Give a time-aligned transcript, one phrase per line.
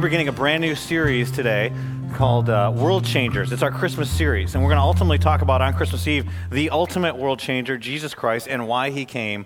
[0.00, 1.70] beginning a brand new series today
[2.14, 3.52] called uh, World Changers.
[3.52, 6.70] It's our Christmas series, and we're going to ultimately talk about on Christmas Eve the
[6.70, 9.44] ultimate world changer, Jesus Christ, and why he came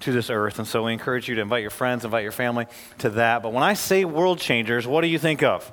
[0.00, 0.58] to this earth.
[0.58, 2.66] And so we encourage you to invite your friends, invite your family
[2.98, 3.42] to that.
[3.42, 5.72] But when I say world changers, what do you think of?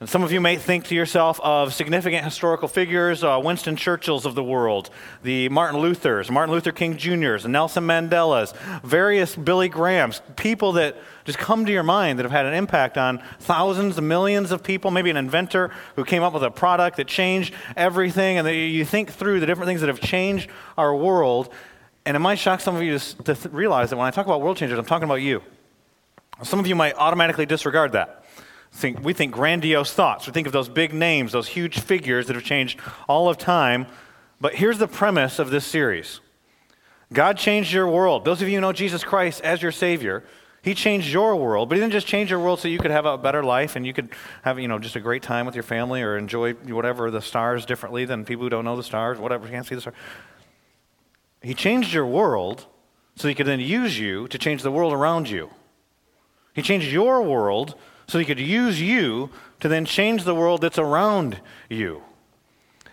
[0.00, 4.26] And some of you may think to yourself of significant historical figures, uh, Winston Churchill's
[4.26, 4.90] of the world,
[5.22, 8.52] the Martin Luther's, Martin Luther King Jr.'s, Nelson Mandela's,
[8.82, 12.98] various Billy Grahams, people that just come to your mind that have had an impact
[12.98, 17.06] on thousands, millions of people, maybe an inventor who came up with a product that
[17.06, 18.36] changed everything.
[18.36, 21.52] And you think through the different things that have changed our world.
[22.04, 24.42] And it might shock some of you to, to realize that when I talk about
[24.42, 25.40] world changers, I'm talking about you.
[26.42, 28.23] Some of you might automatically disregard that
[28.74, 30.26] think, we think grandiose thoughts.
[30.26, 33.86] We think of those big names, those huge figures that have changed all of time.
[34.40, 36.20] But here's the premise of this series
[37.12, 38.24] God changed your world.
[38.24, 40.24] Those of you who know Jesus Christ as your Savior,
[40.60, 41.68] He changed your world.
[41.68, 43.86] But He didn't just change your world so you could have a better life and
[43.86, 44.08] you could
[44.42, 47.64] have, you know, just a great time with your family or enjoy whatever the stars
[47.64, 49.96] differently than people who don't know the stars, whatever, can't see the stars.
[51.42, 52.66] He changed your world
[53.14, 55.50] so He could then use you to change the world around you.
[56.54, 60.78] He changed your world so he could use you to then change the world that's
[60.78, 62.02] around you.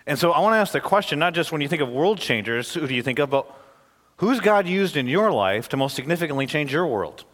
[0.06, 2.18] And so I want to ask the question not just when you think of world
[2.18, 3.46] changers, who do you think of, but
[4.16, 7.24] who's God used in your life to most significantly change your world?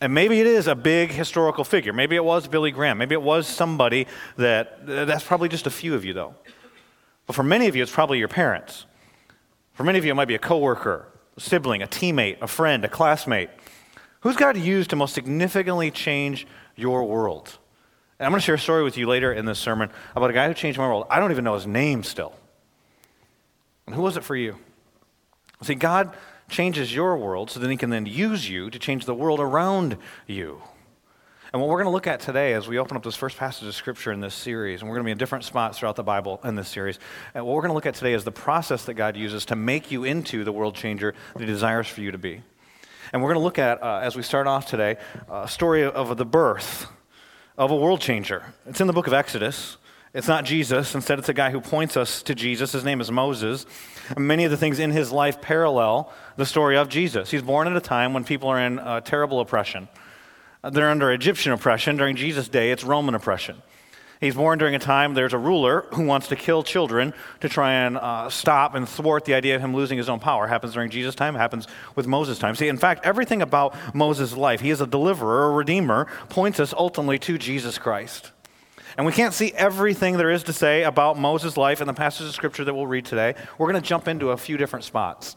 [0.00, 1.92] And maybe it is a big historical figure.
[1.92, 2.98] Maybe it was Billy Graham.
[2.98, 4.06] Maybe it was somebody
[4.36, 6.34] that, that's probably just a few of you, though.
[7.26, 8.84] But for many of you, it's probably your parents.
[9.72, 11.06] For many of you, it might be a coworker,
[11.36, 13.48] a sibling, a teammate, a friend, a classmate.
[14.20, 17.58] Who's God used to most significantly change your world?
[18.18, 20.32] And I'm going to share a story with you later in this sermon about a
[20.32, 21.06] guy who changed my world.
[21.10, 22.34] I don't even know his name still.
[23.86, 24.56] And who was it for you?
[25.62, 26.16] See, God
[26.48, 29.98] changes your world so that he can then use you to change the world around
[30.26, 30.62] you.
[31.52, 33.66] And what we're going to look at today as we open up this first passage
[33.66, 36.02] of Scripture in this series, and we're going to be in different spots throughout the
[36.02, 36.98] Bible in this series,
[37.34, 39.56] and what we're going to look at today is the process that God uses to
[39.56, 42.42] make you into the world changer that He desires for you to be.
[43.12, 44.96] And we're going to look at, uh, as we start off today,
[45.30, 46.86] a story of the birth
[47.58, 48.54] of a world changer.
[48.66, 49.76] It's in the book of Exodus.
[50.12, 50.94] It's not Jesus.
[50.94, 52.72] Instead, it's a guy who points us to Jesus.
[52.72, 53.66] His name is Moses.
[54.16, 57.30] And many of the things in his life parallel the story of Jesus.
[57.30, 59.88] He's born at a time when people are in uh, terrible oppression.
[60.62, 61.96] They're under Egyptian oppression.
[61.96, 63.62] During Jesus' day, it's Roman oppression.
[64.20, 67.72] He's born during a time there's a ruler who wants to kill children to try
[67.72, 70.46] and uh, stop and thwart the idea of him losing his own power.
[70.46, 72.54] Happens during Jesus' time, happens with Moses' time.
[72.54, 76.72] See, in fact, everything about Moses' life, he is a deliverer, a redeemer, points us
[76.72, 78.32] ultimately to Jesus Christ.
[78.96, 82.26] And we can't see everything there is to say about Moses' life in the passage
[82.26, 83.34] of Scripture that we'll read today.
[83.58, 85.36] We're going to jump into a few different spots.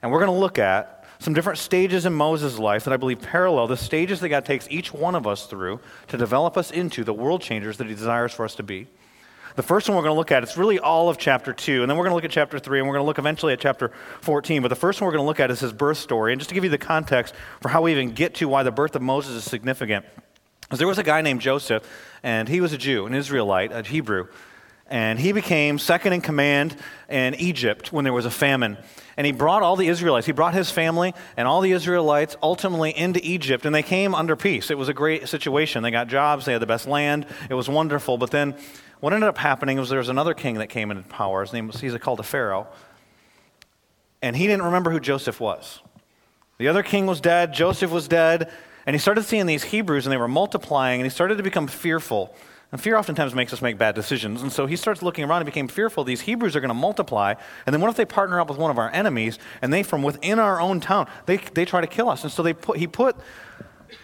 [0.00, 3.22] And we're going to look at some different stages in Moses' life that I believe
[3.22, 7.04] parallel the stages that God takes each one of us through to develop us into
[7.04, 8.88] the world changers that He desires for us to be.
[9.56, 11.90] The first one we're going to look at, it's really all of chapter 2, and
[11.90, 13.60] then we're going to look at chapter 3, and we're going to look eventually at
[13.60, 14.62] chapter 14.
[14.62, 16.32] But the first one we're going to look at is his birth story.
[16.32, 18.72] And just to give you the context for how we even get to why the
[18.72, 20.04] birth of Moses is significant,
[20.72, 21.88] is there was a guy named Joseph,
[22.24, 24.26] and he was a Jew, an Israelite, a Hebrew.
[24.86, 26.76] And he became second in command
[27.08, 28.76] in Egypt when there was a famine.
[29.16, 32.96] And he brought all the Israelites, he brought his family and all the Israelites ultimately
[32.96, 34.70] into Egypt, and they came under peace.
[34.70, 35.82] It was a great situation.
[35.82, 38.18] They got jobs, they had the best land, it was wonderful.
[38.18, 38.56] But then
[39.00, 41.42] what ended up happening was there was another king that came into power.
[41.42, 42.66] His name was, he's called a Pharaoh.
[44.20, 45.80] And he didn't remember who Joseph was.
[46.58, 48.52] The other king was dead, Joseph was dead,
[48.86, 51.66] and he started seeing these Hebrews and they were multiplying, and he started to become
[51.66, 52.34] fearful.
[52.74, 54.42] And fear oftentimes makes us make bad decisions.
[54.42, 56.02] And so he starts looking around and became fearful.
[56.02, 57.34] These Hebrews are going to multiply.
[57.66, 60.02] And then what if they partner up with one of our enemies and they, from
[60.02, 62.24] within our own town, they, they try to kill us?
[62.24, 63.14] And so they put, he put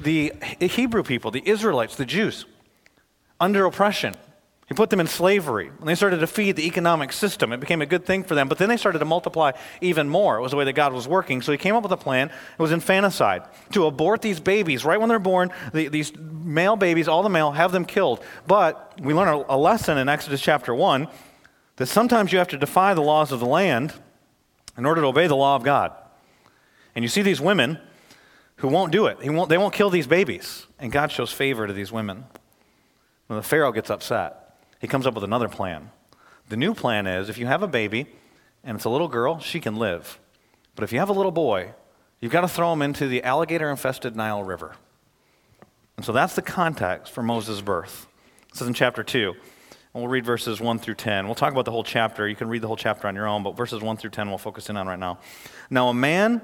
[0.01, 2.45] the Hebrew people, the Israelites, the Jews,
[3.41, 4.15] under oppression.
[4.71, 5.67] He put them in slavery.
[5.81, 7.53] And they started to feed the economic system.
[7.53, 8.47] It became a good thing for them.
[8.47, 9.51] But then they started to multiply
[9.81, 10.39] even more.
[10.39, 11.43] It was the way that God was working.
[11.43, 12.29] So he came up with a plan.
[12.29, 13.43] It was infanticide
[13.73, 15.51] to abort these babies right when they're born.
[15.73, 18.23] The, these male babies, all the male, have them killed.
[18.47, 21.09] But we learn a, a lesson in Exodus chapter 1
[21.75, 23.93] that sometimes you have to defy the laws of the land
[24.79, 25.93] in order to obey the law of God.
[26.95, 27.81] And you see these women
[28.57, 29.19] who won't do it.
[29.29, 30.69] Won't, they won't kill these babies.
[30.79, 32.27] And God shows favor to these women.
[33.27, 34.40] When the Pharaoh gets upset
[34.81, 35.91] he comes up with another plan.
[36.49, 38.07] The new plan is if you have a baby
[38.65, 40.19] and it's a little girl, she can live.
[40.75, 41.75] But if you have a little boy,
[42.19, 44.75] you've got to throw him into the alligator infested Nile River.
[45.97, 48.07] And so that's the context for Moses' birth.
[48.51, 49.35] This is in chapter 2.
[49.93, 51.27] And we'll read verses 1 through 10.
[51.27, 52.27] We'll talk about the whole chapter.
[52.27, 54.39] You can read the whole chapter on your own, but verses 1 through 10 we'll
[54.39, 55.19] focus in on right now.
[55.69, 56.41] Now, a man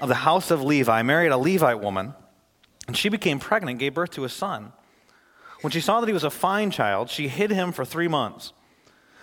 [0.00, 2.14] of the house of Levi married a Levite woman,
[2.86, 4.72] and she became pregnant and gave birth to a son.
[5.64, 8.52] When she saw that he was a fine child, she hid him for three months.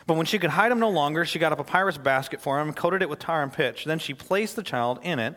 [0.07, 2.73] But when she could hide him no longer, she got a papyrus basket for him,
[2.73, 3.85] coated it with tar and pitch.
[3.85, 5.35] Then she placed the child in it,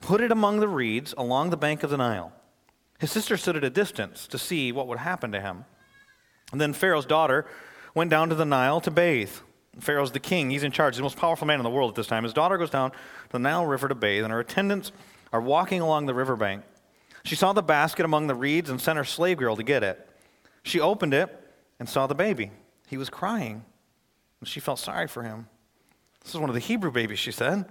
[0.00, 2.32] put it among the reeds along the bank of the Nile.
[2.98, 5.66] His sister stood at a distance to see what would happen to him.
[6.52, 7.44] And then Pharaoh's daughter
[7.94, 9.32] went down to the Nile to bathe.
[9.78, 11.96] Pharaoh's the king, he's in charge, he's the most powerful man in the world at
[11.96, 12.24] this time.
[12.24, 12.96] His daughter goes down to
[13.28, 14.90] the Nile River to bathe, and her attendants
[15.34, 16.62] are walking along the riverbank.
[17.24, 20.06] She saw the basket among the reeds and sent her slave girl to get it.
[20.62, 21.34] She opened it
[21.78, 22.50] and saw the baby.
[22.88, 23.64] He was crying,
[24.40, 25.46] and she felt sorry for him.
[26.22, 27.64] This is one of the Hebrew babies, she said.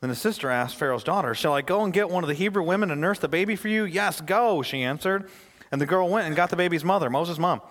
[0.00, 2.62] Then his sister asked Pharaoh's daughter, Shall I go and get one of the Hebrew
[2.62, 3.84] women to nurse the baby for you?
[3.84, 5.30] Yes, go, she answered.
[5.70, 7.62] And the girl went and got the baby's mother, Moses' mom.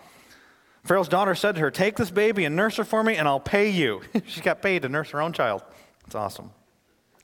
[0.83, 3.39] Pharaoh's daughter said to her, Take this baby and nurse her for me, and I'll
[3.39, 4.01] pay you.
[4.25, 5.61] she got paid to nurse her own child.
[6.05, 6.51] It's awesome.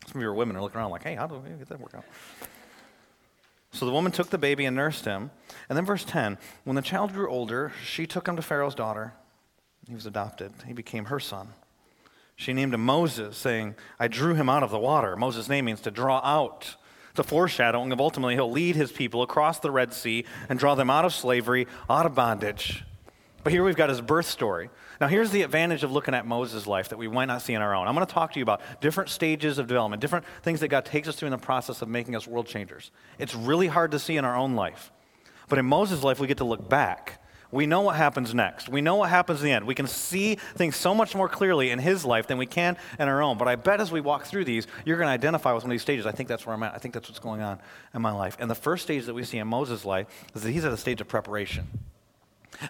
[0.07, 1.95] Some of your women are looking around like, Hey, how do we get that work
[1.95, 2.05] out?
[3.77, 5.29] So the woman took the baby and nursed him.
[5.69, 9.13] And then, verse 10 when the child grew older, she took him to Pharaoh's daughter.
[9.87, 11.49] He was adopted, he became her son.
[12.35, 15.15] She named him Moses, saying, I drew him out of the water.
[15.15, 16.75] Moses' name means to draw out.
[17.13, 20.89] The foreshadowing of ultimately he'll lead his people across the Red Sea and draw them
[20.89, 22.83] out of slavery, out of bondage.
[23.43, 24.69] But here we've got his birth story.
[24.99, 27.61] Now, here's the advantage of looking at Moses' life that we might not see in
[27.61, 27.87] our own.
[27.87, 30.85] I'm going to talk to you about different stages of development, different things that God
[30.85, 32.91] takes us through in the process of making us world changers.
[33.19, 34.91] It's really hard to see in our own life.
[35.49, 37.19] But in Moses' life, we get to look back
[37.51, 38.67] we know what happens next.
[38.67, 39.65] We know what happens in the end.
[39.65, 43.07] We can see things so much more clearly in his life than we can in
[43.07, 43.37] our own.
[43.37, 45.73] But I bet as we walk through these, you're going to identify with one of
[45.73, 46.05] these stages.
[46.05, 46.73] I think that's where I'm at.
[46.73, 47.59] I think that's what's going on
[47.93, 48.35] in my life.
[48.39, 50.77] And the first stage that we see in Moses' life is that he's at a
[50.77, 51.67] stage of preparation.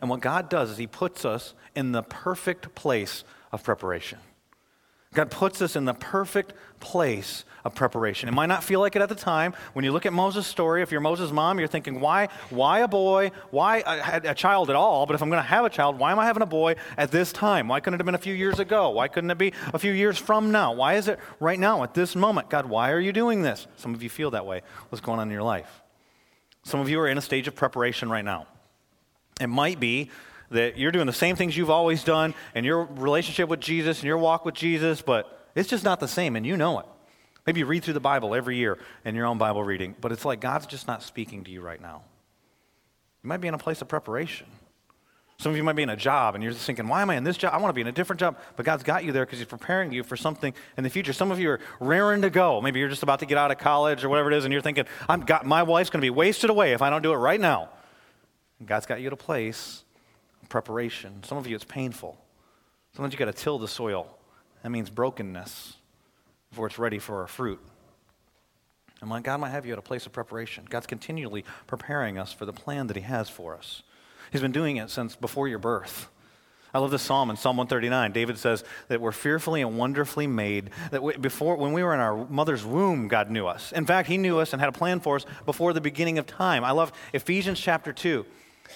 [0.02, 4.20] And what God does is he puts us in the perfect place of preparation.
[5.14, 8.30] God puts us in the perfect place of preparation.
[8.30, 9.54] It might not feel like it at the time.
[9.74, 12.88] When you look at Moses' story, if you're Moses' mom, you're thinking, why, why a
[12.88, 13.32] boy?
[13.50, 15.06] Why a, a child at all?
[15.06, 17.10] But if I'm going to have a child, why am I having a boy at
[17.10, 17.68] this time?
[17.68, 18.90] Why couldn't it have been a few years ago?
[18.90, 20.74] Why couldn't it be a few years from now?
[20.74, 22.50] Why is it right now, at this moment?
[22.50, 23.66] God, why are you doing this?
[23.78, 24.62] Some of you feel that way.
[24.90, 25.82] What's going on in your life?
[26.64, 28.46] Some of you are in a stage of preparation right now.
[29.40, 30.10] It might be
[30.50, 34.08] that you're doing the same things you've always done in your relationship with Jesus and
[34.08, 36.86] your walk with Jesus, but it's just not the same, and you know it.
[37.46, 40.26] Maybe you read through the Bible every year in your own Bible reading, but it's
[40.26, 42.04] like God's just not speaking to you right now.
[43.24, 44.48] You might be in a place of preparation.
[45.40, 47.16] Some of you might be in a job and you're just thinking, why am I
[47.16, 47.54] in this job?
[47.54, 48.38] I want to be in a different job.
[48.56, 51.14] But God's got you there because He's preparing you for something in the future.
[51.14, 52.60] Some of you are raring to go.
[52.60, 54.64] Maybe you're just about to get out of college or whatever it is, and you're
[54.64, 57.18] thinking, I'm got, my life's going to be wasted away if I don't do it
[57.18, 57.70] right now.
[58.60, 59.84] And God's got you at a place
[60.42, 61.24] of preparation.
[61.24, 62.18] Some of you, it's painful.
[62.94, 64.18] Sometimes you got to till the soil.
[64.64, 65.78] That means brokenness
[66.50, 67.60] before it's ready for our fruit.
[69.02, 70.66] And my God might have you at a place of preparation.
[70.68, 73.84] God's continually preparing us for the plan that He has for us.
[74.32, 76.10] He's been doing it since before your birth.
[76.74, 78.12] I love this psalm in Psalm 139.
[78.12, 80.72] David says that we're fearfully and wonderfully made.
[80.92, 83.72] That we, before, when we were in our mother's womb, God knew us.
[83.72, 86.26] In fact, He knew us and had a plan for us before the beginning of
[86.26, 86.64] time.
[86.64, 88.26] I love Ephesians chapter 2.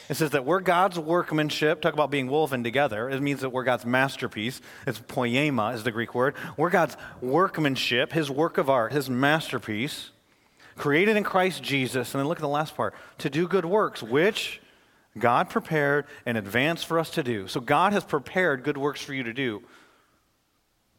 [0.09, 1.81] It says that we're God's workmanship.
[1.81, 3.09] Talk about being woven together.
[3.09, 4.61] It means that we're God's masterpiece.
[4.85, 6.35] It's poiema is the Greek word.
[6.57, 10.11] We're God's workmanship, his work of art, his masterpiece,
[10.75, 12.13] created in Christ Jesus.
[12.13, 14.61] And then look at the last part to do good works, which
[15.17, 17.47] God prepared in advance for us to do.
[17.47, 19.61] So God has prepared good works for you to do.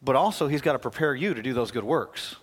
[0.03, 2.37] But also, he's got to prepare you to do those good works.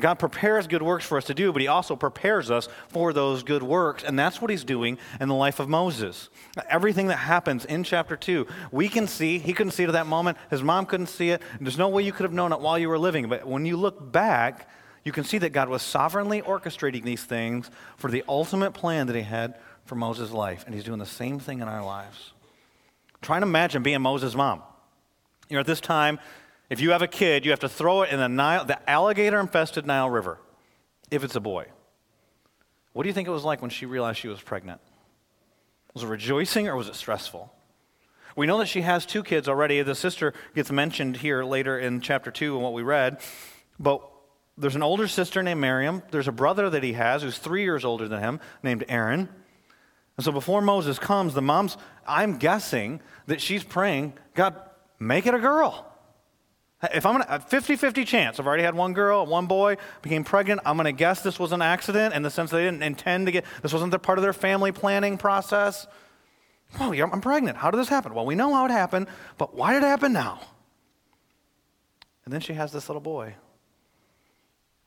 [0.00, 3.42] God prepares good works for us to do, but He also prepares us for those
[3.42, 4.04] good works.
[4.04, 6.28] And that's what He's doing in the life of Moses.
[6.68, 9.38] Everything that happens in chapter 2, we can see.
[9.38, 10.36] He couldn't see it at that moment.
[10.50, 11.40] His mom couldn't see it.
[11.60, 13.28] There's no way you could have known it while you were living.
[13.28, 14.68] But when you look back,
[15.02, 19.16] you can see that God was sovereignly orchestrating these things for the ultimate plan that
[19.16, 20.64] He had for Moses' life.
[20.66, 22.32] And He's doing the same thing in our lives.
[23.22, 24.62] Try and imagine being Moses' mom.
[25.48, 26.18] You know, at this time,
[26.68, 29.38] if you have a kid, you have to throw it in the, Nile, the alligator
[29.38, 30.38] infested Nile River,
[31.10, 31.66] if it's a boy.
[32.92, 34.80] What do you think it was like when she realized she was pregnant?
[35.94, 37.52] Was it rejoicing or was it stressful?
[38.36, 39.80] We know that she has two kids already.
[39.82, 43.18] The sister gets mentioned here later in chapter 2 and what we read.
[43.78, 44.02] But
[44.58, 46.02] there's an older sister named Miriam.
[46.10, 49.28] There's a brother that he has who's three years older than him named Aaron.
[50.16, 54.54] And so before Moses comes, the mom's, I'm guessing that she's praying, God,
[54.98, 55.86] make it a girl.
[56.82, 60.24] If I'm gonna, a 50 50 chance, I've already had one girl, one boy became
[60.24, 60.60] pregnant.
[60.66, 63.32] I'm going to guess this was an accident in the sense they didn't intend to
[63.32, 65.86] get, this wasn't the part of their family planning process.
[66.78, 67.56] Oh, I'm pregnant.
[67.56, 68.12] How did this happen?
[68.12, 69.06] Well, we know how it happened,
[69.38, 70.40] but why did it happen now?
[72.24, 73.34] And then she has this little boy.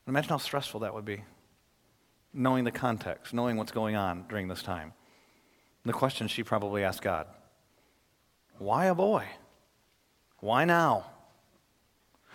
[0.07, 1.23] Imagine how stressful that would be,
[2.33, 4.93] knowing the context, knowing what's going on during this time.
[5.85, 7.27] the question she probably asked God
[8.57, 9.25] Why a boy?
[10.39, 11.05] Why now?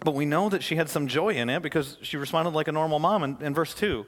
[0.04, 2.72] But we know that she had some joy in it because she responded like a
[2.72, 4.04] normal mom in, in verse 2.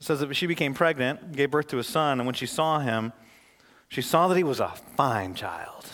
[0.00, 2.78] It says that she became pregnant, gave birth to a son, and when she saw
[2.78, 3.12] him,
[3.88, 5.84] she saw that he was a fine child.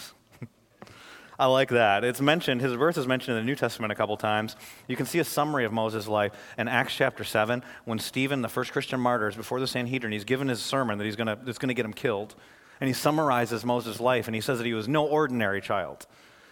[1.39, 2.05] I like that.
[2.05, 4.55] It's mentioned, his birth is mentioned in the New Testament a couple times.
[4.87, 8.49] You can see a summary of Moses' life in Acts chapter 7 when Stephen, the
[8.51, 10.13] first Christian martyr, is before the Sanhedrin.
[10.13, 12.35] He's given his sermon that he's gonna, that's going to get him killed.
[12.83, 16.07] And he summarizes Moses' life and he says that he was no ordinary child.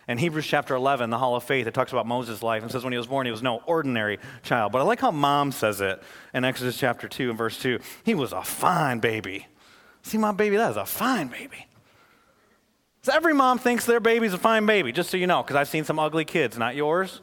[0.06, 2.84] In Hebrews chapter 11, the Hall of Faith, it talks about Moses' life and says
[2.84, 4.70] when he was born, he was no ordinary child.
[4.72, 6.02] But I like how mom says it
[6.34, 7.78] in Exodus chapter 2 and verse 2.
[8.04, 9.46] He was a fine baby.
[10.02, 11.66] See, my baby, that is a fine baby.
[13.02, 15.68] So every mom thinks their baby's a fine baby, just so you know, because I've
[15.68, 17.20] seen some ugly kids, not yours.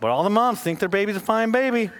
[0.00, 1.90] But all the moms think their baby's a fine baby.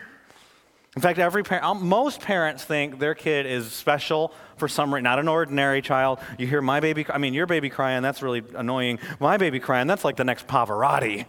[0.95, 5.05] In fact, every parent, um, most parents think their kid is special for some reason,
[5.05, 6.19] not an ordinary child.
[6.39, 8.99] You hear my baby, I mean, your baby crying, that's really annoying.
[9.19, 11.25] My baby crying, that's like the next Pavarotti.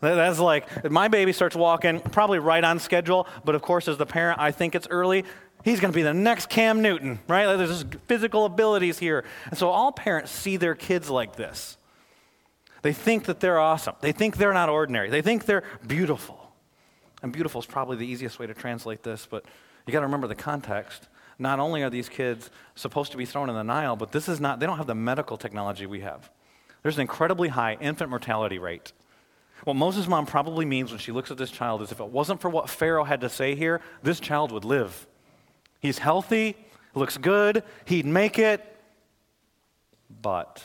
[0.00, 4.06] That's like, my baby starts walking probably right on schedule, but of course, as the
[4.06, 5.26] parent, I think it's early.
[5.62, 7.44] He's going to be the next Cam Newton, right?
[7.44, 9.26] Like there's physical abilities here.
[9.50, 11.76] And so all parents see their kids like this.
[12.80, 13.96] They think that they're awesome.
[14.00, 15.10] They think they're not ordinary.
[15.10, 16.39] They think they're beautiful.
[17.22, 19.44] And beautiful is probably the easiest way to translate this, but
[19.86, 21.08] you got to remember the context.
[21.38, 24.40] Not only are these kids supposed to be thrown in the Nile, but this is
[24.40, 26.30] not, they don't have the medical technology we have.
[26.82, 28.92] There's an incredibly high infant mortality rate.
[29.64, 32.40] What Moses' mom probably means when she looks at this child is if it wasn't
[32.40, 35.06] for what Pharaoh had to say here, this child would live.
[35.80, 36.56] He's healthy,
[36.94, 38.64] looks good, he'd make it.
[40.22, 40.62] But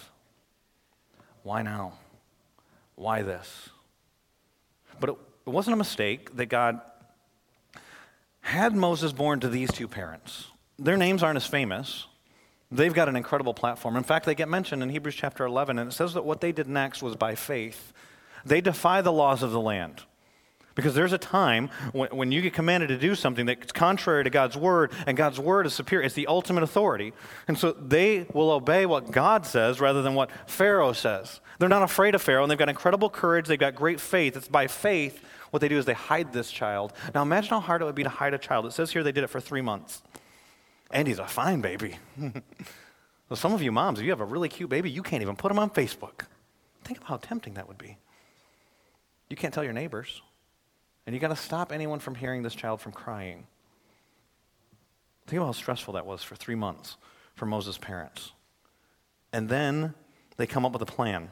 [1.44, 1.94] why now?
[2.96, 3.70] Why this?
[5.00, 6.82] But it, it wasn't a mistake that God
[8.42, 10.48] had Moses born to these two parents.
[10.78, 12.08] Their names aren't as famous.
[12.72, 13.96] They've got an incredible platform.
[13.96, 16.52] In fact, they get mentioned in Hebrews chapter 11, and it says that what they
[16.52, 17.94] did next was by faith.
[18.46, 20.04] They defy the laws of the land.
[20.74, 24.30] Because there's a time when, when you get commanded to do something that's contrary to
[24.30, 26.06] God's word, and God's word is superior.
[26.06, 27.14] It's the ultimate authority.
[27.48, 31.40] And so they will obey what God says rather than what Pharaoh says.
[31.60, 33.48] They're not afraid of Pharaoh, and they've got incredible courage.
[33.48, 34.36] They've got great faith.
[34.36, 36.94] It's by faith what they do is they hide this child.
[37.14, 38.66] Now imagine how hard it would be to hide a child.
[38.66, 40.02] It says here they did it for three months.
[40.92, 41.98] And he's a fine baby.
[42.18, 45.36] well, some of you moms, if you have a really cute baby, you can't even
[45.36, 46.26] put him on Facebook.
[46.84, 47.98] Think of how tempting that would be.
[49.30, 50.22] You can't tell your neighbors.
[51.06, 53.46] And you got to stop anyone from hearing this child from crying.
[55.28, 56.98] Think about how stressful that was for three months
[57.36, 58.32] for Moses' parents.
[59.34, 59.94] And then
[60.38, 61.32] they come up with a plan.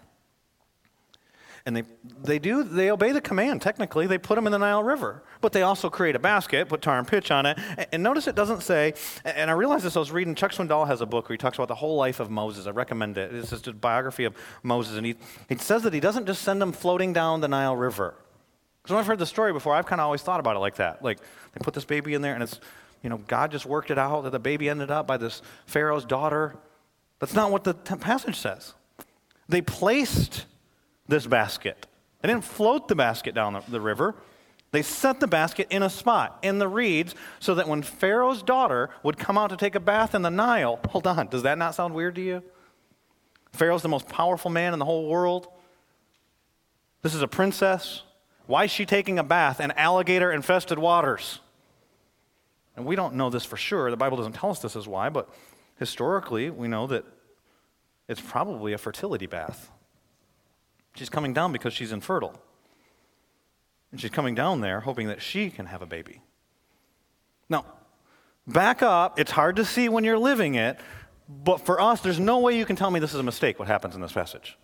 [1.65, 1.83] And they,
[2.21, 4.05] they do, they obey the command, technically.
[4.05, 5.23] They put them in the Nile River.
[5.39, 7.57] But they also create a basket, put tar and pitch on it.
[7.93, 10.99] And, notice it doesn't say, and I realized this, I was reading, Chuck Swindoll has
[10.99, 12.67] a book where he talks about the whole life of Moses.
[12.67, 13.33] I recommend it.
[13.33, 14.97] It's just a biography of Moses.
[14.97, 15.15] And he,
[15.47, 18.15] he says that he doesn't just send them floating down the Nile River.
[18.81, 20.75] Because when I've heard the story before, I've kind of always thought about it like
[20.75, 21.01] that.
[21.01, 22.59] Like, they put this baby in there, and it's,
[23.01, 26.03] you know, God just worked it out that the baby ended up by this Pharaoh's
[26.03, 26.57] daughter.
[27.19, 28.73] That's not what the passage says.
[29.47, 30.45] They placed
[31.07, 31.87] this basket.
[32.21, 34.15] They didn't float the basket down the, the river.
[34.71, 38.89] They set the basket in a spot in the reeds so that when Pharaoh's daughter
[39.03, 41.75] would come out to take a bath in the Nile, hold on, does that not
[41.75, 42.43] sound weird to you?
[43.51, 45.47] Pharaoh's the most powerful man in the whole world.
[47.03, 48.01] This is a princess.
[48.47, 51.39] Why is she taking a bath in alligator infested waters?
[52.75, 53.91] And we don't know this for sure.
[53.91, 55.29] The Bible doesn't tell us this is why, but
[55.77, 57.05] historically, we know that
[58.07, 59.69] it's probably a fertility bath.
[60.95, 62.39] She's coming down because she's infertile.
[63.91, 66.21] And she's coming down there hoping that she can have a baby.
[67.49, 67.65] Now,
[68.47, 69.19] back up.
[69.19, 70.79] It's hard to see when you're living it,
[71.29, 73.67] but for us, there's no way you can tell me this is a mistake, what
[73.67, 74.57] happens in this passage.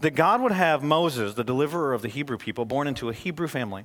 [0.00, 3.48] That God would have Moses, the deliverer of the Hebrew people, born into a Hebrew
[3.48, 3.84] family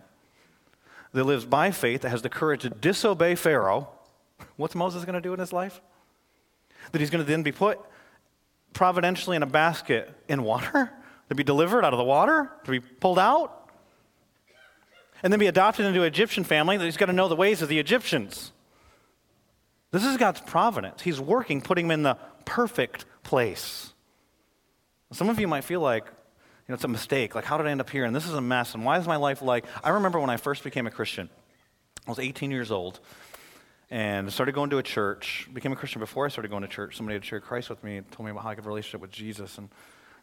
[1.13, 3.89] that lives by faith, that has the courage to disobey Pharaoh.
[4.57, 5.81] What's Moses going to do in his life?
[6.91, 7.79] That he's going to then be put
[8.73, 10.91] providentially in a basket in water?
[11.29, 12.51] To be delivered out of the water?
[12.65, 13.55] To be pulled out?
[15.21, 17.61] And then be adopted into an Egyptian family that he's got to know the ways
[17.61, 18.51] of the Egyptians.
[19.91, 21.01] This is God's providence.
[21.01, 23.93] He's working, putting him in the perfect place.
[25.11, 27.33] Some of you might feel like, you know, it's a mistake.
[27.33, 28.05] Like, how did I end up here?
[28.05, 28.75] And this is a mess.
[28.75, 29.65] And why is my life like?
[29.83, 31.29] I remember when I first became a Christian.
[32.05, 32.99] I was 18 years old
[33.89, 35.49] and started going to a church.
[35.51, 36.95] Became a Christian before I started going to church.
[36.95, 38.69] Somebody had shared Christ with me and told me about how I could have a
[38.69, 39.57] relationship with Jesus.
[39.57, 39.69] And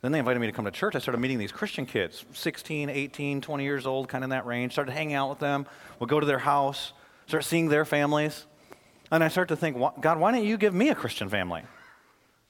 [0.02, 0.94] then they invited me to come to church.
[0.94, 4.46] I started meeting these Christian kids, 16, 18, 20 years old, kind of in that
[4.46, 4.72] range.
[4.72, 5.66] Started hanging out with them.
[6.00, 6.92] Would go to their house,
[7.26, 8.46] start seeing their families.
[9.10, 11.62] And I start to think, God, why didn't you give me a Christian family?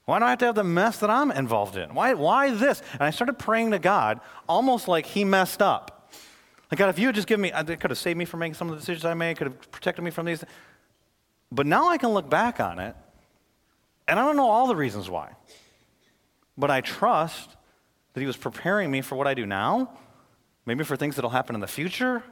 [0.07, 1.93] Why do I have to have the mess that I'm involved in?
[1.95, 2.81] Why, why this?
[2.93, 6.11] And I started praying to God almost like He messed up.
[6.71, 8.41] Like, God, if you had just given me, uh, it could have saved me from
[8.41, 10.45] making some of the decisions I made, could have protected me from these.
[11.53, 12.97] But now I can look back on it,
[14.09, 15.33] and I don't know all the reasons why.
[16.57, 17.51] But I trust
[18.13, 19.91] that He was preparing me for what I do now,
[20.65, 22.23] maybe for things that will happen in the future.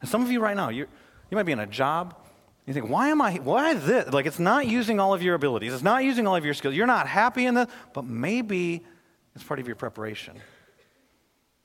[0.00, 0.86] And some of you right now, you
[1.30, 2.14] you might be in a job
[2.66, 4.12] you think, why am I, why this?
[4.12, 6.74] Like, it's not using all of your abilities, it's not using all of your skills.
[6.74, 8.84] You're not happy in this, but maybe
[9.34, 10.36] it's part of your preparation.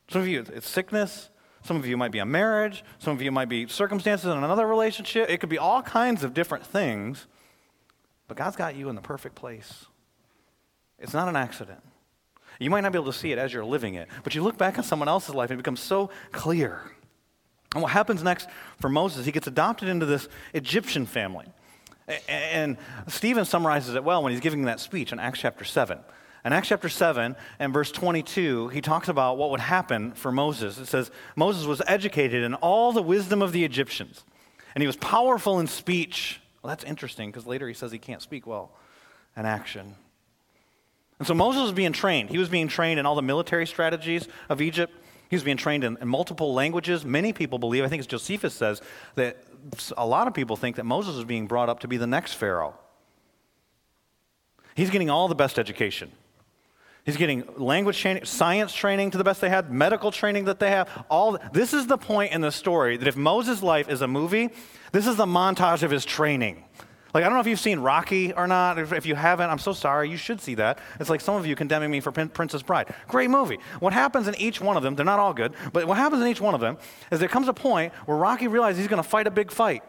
[0.09, 1.29] Some of you, it's sickness.
[1.63, 2.83] Some of you might be a marriage.
[2.99, 5.29] Some of you might be circumstances in another relationship.
[5.29, 7.27] It could be all kinds of different things.
[8.27, 9.85] But God's got you in the perfect place.
[11.01, 11.81] It's not an accident.
[12.59, 14.57] You might not be able to see it as you're living it, but you look
[14.57, 16.81] back on someone else's life and it becomes so clear.
[17.73, 18.47] And what happens next
[18.79, 21.47] for Moses, he gets adopted into this Egyptian family.
[22.27, 22.77] And
[23.07, 25.99] Stephen summarizes it well when he's giving that speech in Acts chapter 7.
[26.43, 30.77] In Acts chapter 7 and verse 22, he talks about what would happen for Moses.
[30.77, 34.23] It says, Moses was educated in all the wisdom of the Egyptians,
[34.75, 36.41] and he was powerful in speech.
[36.61, 38.71] Well, that's interesting because later he says he can't speak well
[39.37, 39.95] in action.
[41.21, 42.31] And so Moses was being trained.
[42.31, 44.91] He was being trained in all the military strategies of Egypt.
[45.29, 47.05] He was being trained in, in, multiple languages.
[47.05, 48.81] Many people believe, I think as Josephus says,
[49.13, 49.37] that
[49.95, 52.33] a lot of people think that Moses is being brought up to be the next
[52.33, 52.73] Pharaoh.
[54.73, 56.11] He's getting all the best education.
[57.05, 60.71] He's getting language training, science training to the best they had, medical training that they
[60.71, 61.05] have.
[61.07, 64.49] All this is the point in the story that if Moses' life is a movie,
[64.91, 66.63] this is the montage of his training.
[67.13, 68.79] Like, I don't know if you've seen Rocky or not.
[68.79, 70.09] If, if, you haven't, I'm so sorry.
[70.09, 70.79] You should see that.
[70.99, 72.93] It's like some of you condemning me for Prin- Princess Bride.
[73.07, 73.57] Great movie.
[73.79, 76.27] What happens in each one of them, they're not all good, but what happens in
[76.27, 76.77] each one of them
[77.11, 79.83] is there comes a point where Rocky realizes he's going to fight a big fight.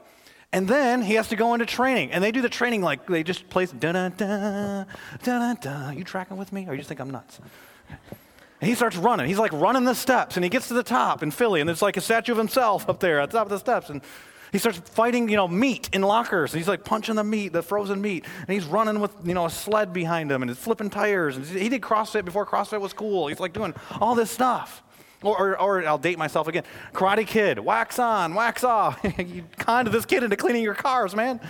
[0.53, 2.12] And then he has to go into training.
[2.12, 4.85] And they do the training like they just play da da da
[5.23, 5.90] da da da.
[5.90, 6.66] You tracking with me?
[6.68, 7.40] Or you just think I'm nuts?
[8.61, 9.27] And he starts running.
[9.27, 11.83] He's like running the steps, and he gets to the top in Philly, and there's
[11.83, 13.90] like a statue of himself up there at the top of the steps.
[13.90, 14.03] And
[14.53, 16.53] he starts fighting, you know, meat in lockers.
[16.53, 18.27] And he's like punching the meat, the frozen meat.
[18.41, 21.37] And he's running with, you know, a sled behind him and he's flipping tires.
[21.37, 23.29] And he did CrossFit before CrossFit was cool.
[23.29, 24.83] He's like doing all this stuff.
[25.23, 26.65] Or, or, or I'll date myself again.
[26.93, 29.01] Karate Kid, wax on, wax off.
[29.19, 31.41] you conned this kid into cleaning your cars, man.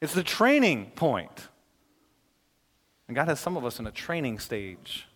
[0.00, 1.48] It's the training point.
[3.08, 5.08] And God has some of us in a training stage.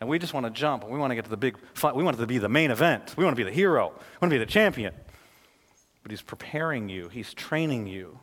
[0.00, 0.88] And we just want to jump.
[0.88, 1.96] We want to get to the big fight.
[1.96, 3.14] We want it to be the main event.
[3.16, 3.88] We want to be the hero.
[3.88, 4.94] We want to be the champion
[6.08, 8.18] but he's preparing you, he's training you.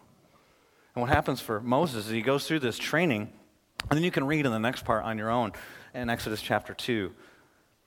[0.96, 3.32] And what happens for Moses is he goes through this training,
[3.88, 5.52] and then you can read in the next part on your own
[5.94, 7.14] in Exodus chapter 2.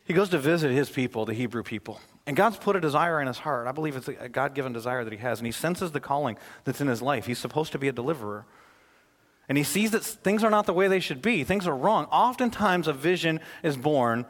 [0.04, 2.00] He goes to visit his people, the Hebrew people.
[2.28, 3.66] And God's put a desire in his heart.
[3.66, 5.40] I believe it's a God given desire that he has.
[5.40, 7.26] And he senses the calling that's in his life.
[7.26, 8.46] He's supposed to be a deliverer.
[9.48, 12.04] And he sees that things are not the way they should be, things are wrong.
[12.04, 14.26] Oftentimes, a vision is born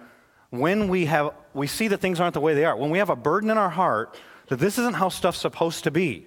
[0.48, 2.74] when we, have, we see that things aren't the way they are.
[2.74, 4.16] When we have a burden in our heart
[4.48, 6.26] that this isn't how stuff's supposed to be.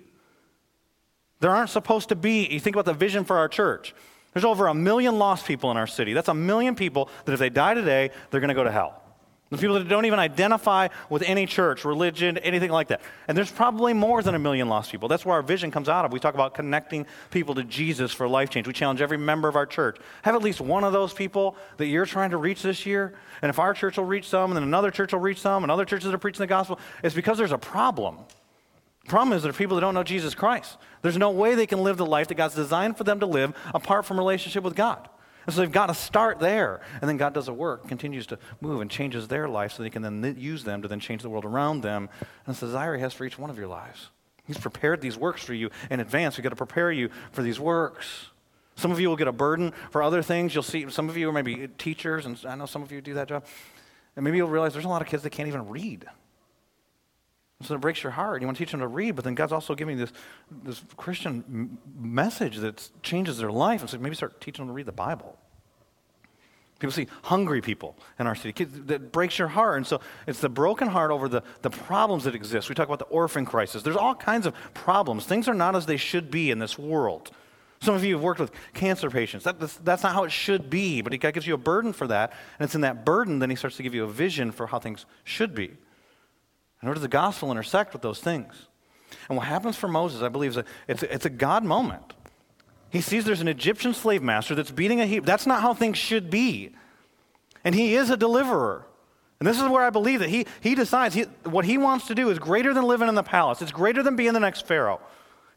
[1.39, 3.95] There aren't supposed to be, you think about the vision for our church.
[4.33, 6.13] There's over a million lost people in our city.
[6.13, 9.00] That's a million people that if they die today, they're going to go to hell.
[9.51, 13.01] The people that don't even identify with any church, religion, anything like that.
[13.27, 15.09] And there's probably more than a million lost people.
[15.09, 16.13] That's where our vision comes out of.
[16.13, 18.65] We talk about connecting people to Jesus for life change.
[18.65, 19.97] We challenge every member of our church.
[20.21, 23.13] Have at least one of those people that you're trying to reach this year.
[23.41, 25.71] And if our church will reach some, and then another church will reach some, and
[25.71, 28.19] other churches are preaching the gospel, it's because there's a problem.
[29.03, 30.77] The problem is there are people that don't know Jesus Christ.
[31.01, 33.53] There's no way they can live the life that God's designed for them to live
[33.73, 35.09] apart from relationship with God.
[35.45, 36.81] And so they've got to start there.
[37.01, 39.89] And then God does a work, continues to move and changes their life so they
[39.89, 42.09] can then use them to then change the world around them.
[42.45, 44.09] And it's the desire He has for each one of your lives.
[44.45, 46.37] He's prepared these works for you in advance.
[46.37, 48.27] We've got to prepare you for these works.
[48.75, 50.53] Some of you will get a burden for other things.
[50.53, 53.13] You'll see some of you are maybe teachers, and I know some of you do
[53.15, 53.45] that job.
[54.15, 56.05] And maybe you'll realize there's a lot of kids that can't even read.
[57.63, 58.41] So it breaks your heart.
[58.41, 60.11] You want to teach them to read, but then God's also giving this,
[60.63, 63.81] this Christian message that changes their life.
[63.81, 65.37] And so maybe start teaching them to read the Bible.
[66.79, 68.53] People see hungry people in our city.
[68.53, 69.77] Kids, that breaks your heart.
[69.77, 72.69] And so it's the broken heart over the, the problems that exist.
[72.69, 73.83] We talk about the orphan crisis.
[73.83, 75.25] There's all kinds of problems.
[75.25, 77.29] Things are not as they should be in this world.
[77.81, 79.43] Some of you have worked with cancer patients.
[79.43, 82.07] That, that's, that's not how it should be, but God gives you a burden for
[82.07, 82.31] that.
[82.57, 84.79] And it's in that burden, then He starts to give you a vision for how
[84.79, 85.77] things should be.
[86.81, 88.67] And where does the gospel intersect with those things?
[89.29, 92.13] And what happens for Moses, I believe, is a, it's, a, it's a God moment.
[92.89, 95.25] He sees there's an Egyptian slave master that's beating a Hebrew.
[95.25, 96.75] That's not how things should be.
[97.63, 98.85] And he is a deliverer.
[99.39, 102.15] And this is where I believe that he, he decides he, what he wants to
[102.15, 103.61] do is greater than living in the palace.
[103.61, 104.99] It's greater than being the next Pharaoh.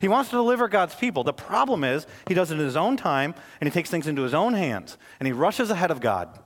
[0.00, 1.24] He wants to deliver God's people.
[1.24, 4.22] The problem is, he does it in his own time, and he takes things into
[4.22, 6.38] his own hands, and he rushes ahead of God.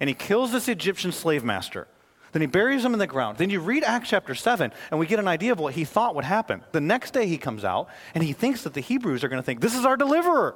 [0.00, 1.88] And he kills this Egyptian slave master.
[2.36, 3.38] Then he buries him in the ground.
[3.38, 6.14] Then you read Acts chapter 7, and we get an idea of what he thought
[6.14, 6.62] would happen.
[6.72, 9.46] The next day he comes out, and he thinks that the Hebrews are going to
[9.46, 10.54] think, This is our deliverer.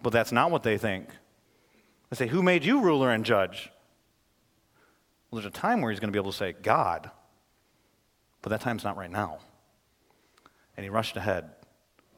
[0.00, 1.08] But that's not what they think.
[2.10, 3.72] They say, Who made you ruler and judge?
[5.30, 7.10] Well, there's a time where he's going to be able to say, God.
[8.40, 9.40] But that time's not right now
[10.76, 11.50] and he rushed ahead.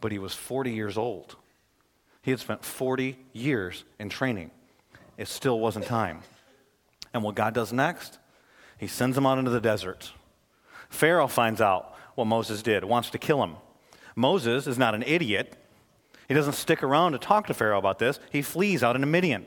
[0.00, 1.34] But he was 40 years old.
[2.22, 4.50] He had spent 40 years in training.
[5.16, 6.20] It still wasn't time.
[7.12, 8.18] And what God does next,
[8.82, 10.10] he sends him out into the desert.
[10.88, 13.54] Pharaoh finds out what Moses did, wants to kill him.
[14.16, 15.54] Moses is not an idiot.
[16.26, 18.18] He doesn't stick around to talk to Pharaoh about this.
[18.32, 19.46] He flees out into Midian,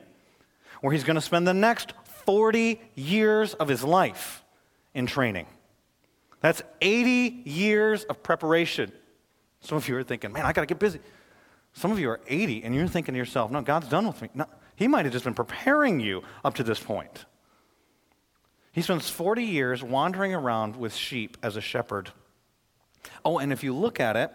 [0.80, 1.92] where he's going to spend the next
[2.24, 4.42] 40 years of his life
[4.94, 5.48] in training.
[6.40, 8.90] That's 80 years of preparation.
[9.60, 11.00] Some of you are thinking, man, I got to get busy.
[11.74, 14.30] Some of you are 80 and you're thinking to yourself, no, God's done with me.
[14.32, 14.46] No,
[14.76, 17.26] he might have just been preparing you up to this point.
[18.76, 22.10] He spends 40 years wandering around with sheep as a shepherd.
[23.24, 24.30] Oh, and if you look at it,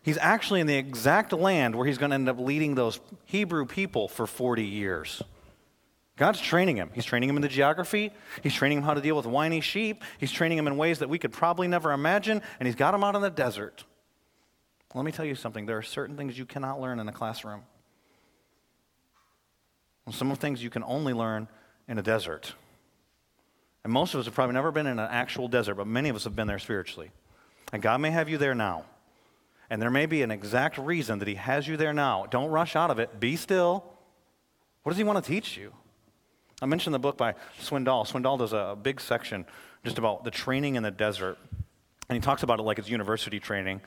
[0.00, 3.66] he's actually in the exact land where he's going to end up leading those Hebrew
[3.66, 5.20] people for 40 years.
[6.16, 6.92] God's training him.
[6.94, 8.10] He's training him in the geography.
[8.42, 10.02] He's training him how to deal with whiny sheep.
[10.16, 12.40] He's training him in ways that we could probably never imagine.
[12.58, 13.84] And he's got him out in the desert.
[14.94, 15.66] Let me tell you something.
[15.66, 17.64] There are certain things you cannot learn in a classroom.
[20.10, 21.48] Some of the things you can only learn
[21.86, 22.54] in a desert.
[23.84, 26.16] And most of us have probably never been in an actual desert, but many of
[26.16, 27.10] us have been there spiritually.
[27.72, 28.84] And God may have you there now.
[29.70, 32.26] And there may be an exact reason that He has you there now.
[32.26, 33.20] Don't rush out of it.
[33.20, 33.84] Be still.
[34.82, 35.72] What does He want to teach you?
[36.62, 38.10] I mentioned the book by Swindoll.
[38.10, 39.44] Swindoll does a big section
[39.84, 41.36] just about the training in the desert.
[42.08, 43.80] And he talks about it like it's university training.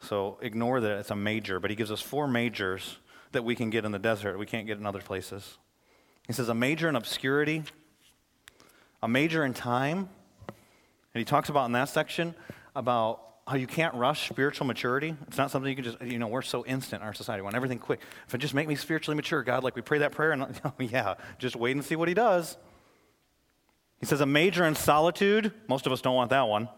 [0.00, 2.98] So ignore that it's a major, but he gives us four majors
[3.32, 5.58] that we can get in the desert, we can't get in other places.
[6.26, 7.62] He says a major in obscurity,
[9.02, 10.08] a major in time,
[10.48, 12.34] and he talks about in that section
[12.74, 15.16] about how you can't rush spiritual maturity.
[15.26, 17.40] It's not something you can just, you know, we're so instant in our society.
[17.40, 18.00] We want everything quick.
[18.26, 20.72] If it just make me spiritually mature, God, like we pray that prayer, and oh,
[20.78, 22.56] yeah, just wait and see what he does.
[24.00, 25.52] He says a major in solitude.
[25.66, 26.68] Most of us don't want that one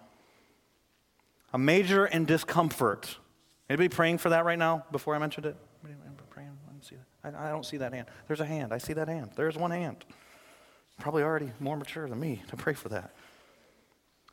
[1.52, 3.16] a major in discomfort.
[3.68, 5.56] Anybody praying for that right now before I mentioned it?
[5.83, 5.98] praying?
[7.22, 7.37] That.
[7.37, 8.09] I, I don't see that hand.
[8.26, 8.72] There's a hand.
[8.72, 9.33] I see that hand.
[9.37, 10.04] There's one hand.
[11.00, 13.12] Probably already more mature than me to pray for that.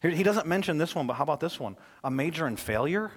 [0.02, 1.76] He doesn't mention this one, but how about this one?
[2.04, 3.12] A major in failure?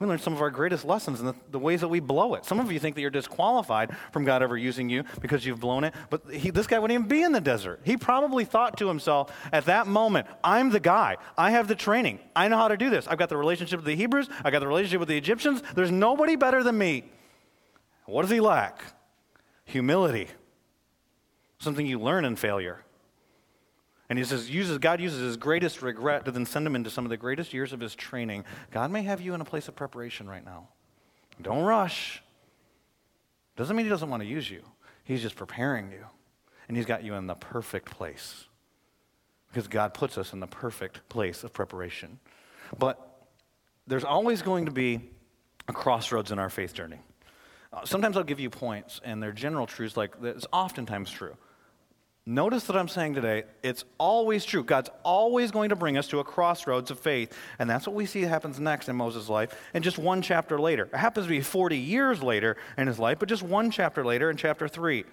[0.00, 2.44] We learn some of our greatest lessons in the, the, ways that we blow it.
[2.44, 5.84] Some of you think that you're disqualified from God ever using you because you've blown
[5.84, 7.80] it, but he, this guy wouldn't even be in the desert.
[7.84, 11.16] He probably thought to himself at that moment, I'm the guy.
[11.38, 12.18] I have the training.
[12.34, 13.06] I know how to do this.
[13.06, 15.62] I've got the relationship with the Hebrews, I've got the relationship with the Egyptians.
[15.74, 17.04] There's nobody better than me.
[18.06, 18.82] What does he lack?
[19.64, 20.28] Humility.
[21.58, 22.84] Something you learn in failure.
[24.08, 27.04] And he says, uses, God uses his greatest regret to then send him into some
[27.04, 28.44] of the greatest years of his training.
[28.70, 30.68] God may have you in a place of preparation right now.
[31.40, 32.22] Don't rush.
[33.56, 34.62] Doesn't mean he doesn't want to use you,
[35.04, 36.04] he's just preparing you.
[36.66, 38.44] And he's got you in the perfect place.
[39.48, 42.18] Because God puts us in the perfect place of preparation.
[42.78, 43.26] But
[43.86, 45.10] there's always going to be
[45.68, 47.00] a crossroads in our faith journey.
[47.74, 51.36] Uh, sometimes I'll give you points, and they're general truths, like it's oftentimes true.
[52.26, 54.64] Notice that I'm saying today, it's always true.
[54.64, 57.36] God's always going to bring us to a crossroads of faith.
[57.58, 59.54] And that's what we see happens next in Moses' life.
[59.74, 60.88] And just one chapter later.
[60.90, 64.30] It happens to be 40 years later in his life, but just one chapter later
[64.30, 65.04] in chapter 3.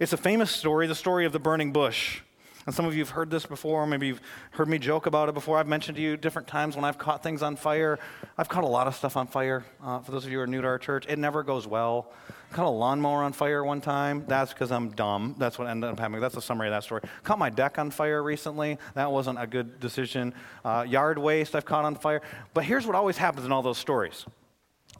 [0.00, 2.22] It's a famous story, the story of the burning bush.
[2.66, 5.34] And some of you have heard this before, maybe you've heard me joke about it
[5.34, 5.56] before.
[5.58, 8.00] I've mentioned to you different times when I've caught things on fire.
[8.36, 9.64] I've caught a lot of stuff on fire.
[9.80, 12.12] Uh, for those of you who are new to our church, it never goes well.
[12.50, 14.24] I caught a lawnmower on fire one time.
[14.26, 15.36] That's because I'm dumb.
[15.38, 16.20] That's what ended up happening.
[16.20, 17.02] That's the summary of that story.
[17.22, 18.78] Caught my deck on fire recently.
[18.94, 20.34] That wasn't a good decision.
[20.64, 22.20] Uh, yard waste I've caught on fire.
[22.52, 24.26] But here's what always happens in all those stories.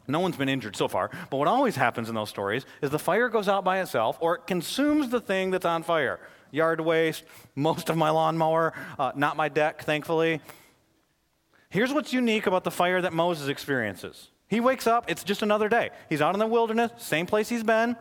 [0.07, 2.99] No one's been injured so far, but what always happens in those stories is the
[2.99, 7.23] fire goes out by itself or it consumes the thing that's on fire yard waste,
[7.55, 10.41] most of my lawnmower, uh, not my deck, thankfully.
[11.69, 14.29] Here's what's unique about the fire that Moses experiences.
[14.47, 15.89] He wakes up, it's just another day.
[16.09, 17.95] He's out in the wilderness, same place he's been,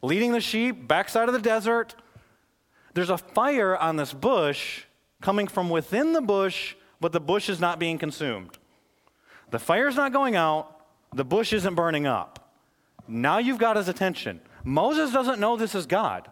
[0.00, 1.94] leading the sheep, backside of the desert.
[2.94, 4.84] There's a fire on this bush
[5.20, 8.58] coming from within the bush, but the bush is not being consumed.
[9.50, 10.80] The fire's not going out,
[11.12, 12.54] the bush isn't burning up.
[13.08, 14.40] Now you've got his attention.
[14.64, 16.30] Moses doesn't know this is God.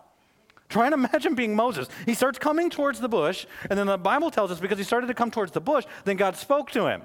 [0.70, 1.88] Try and imagine being Moses.
[2.06, 5.09] He starts coming towards the bush, and then the Bible tells us because he started
[5.09, 7.02] to come towards the bush, then God spoke to him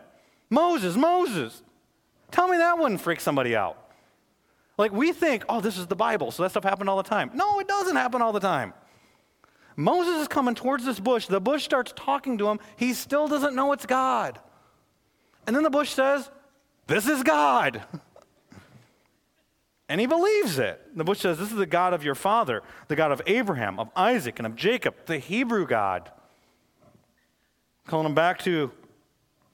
[0.49, 1.63] Moses, Moses.
[2.32, 3.78] Tell me that wouldn't freak somebody out.
[4.78, 7.32] Like we think, oh, this is the Bible, so that stuff happened all the time.
[7.34, 8.73] No, it doesn't happen all the time.
[9.75, 11.25] Moses is coming towards this bush.
[11.25, 12.60] The bush starts talking to him.
[12.78, 14.39] He still doesn't know it's God.
[15.47, 16.30] And then the bush says,
[16.88, 17.84] This is God.
[19.88, 20.82] and he believes it.
[20.95, 23.89] The bush says, This is the God of your father, the God of Abraham, of
[23.95, 26.12] Isaac, and of Jacob, the Hebrew God.
[27.86, 28.71] Calling him back to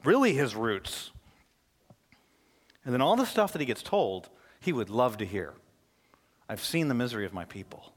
[0.03, 1.11] really his roots.
[2.85, 5.53] And then all the stuff that he gets told, he would love to hear.
[6.47, 7.93] I've seen the misery of my people.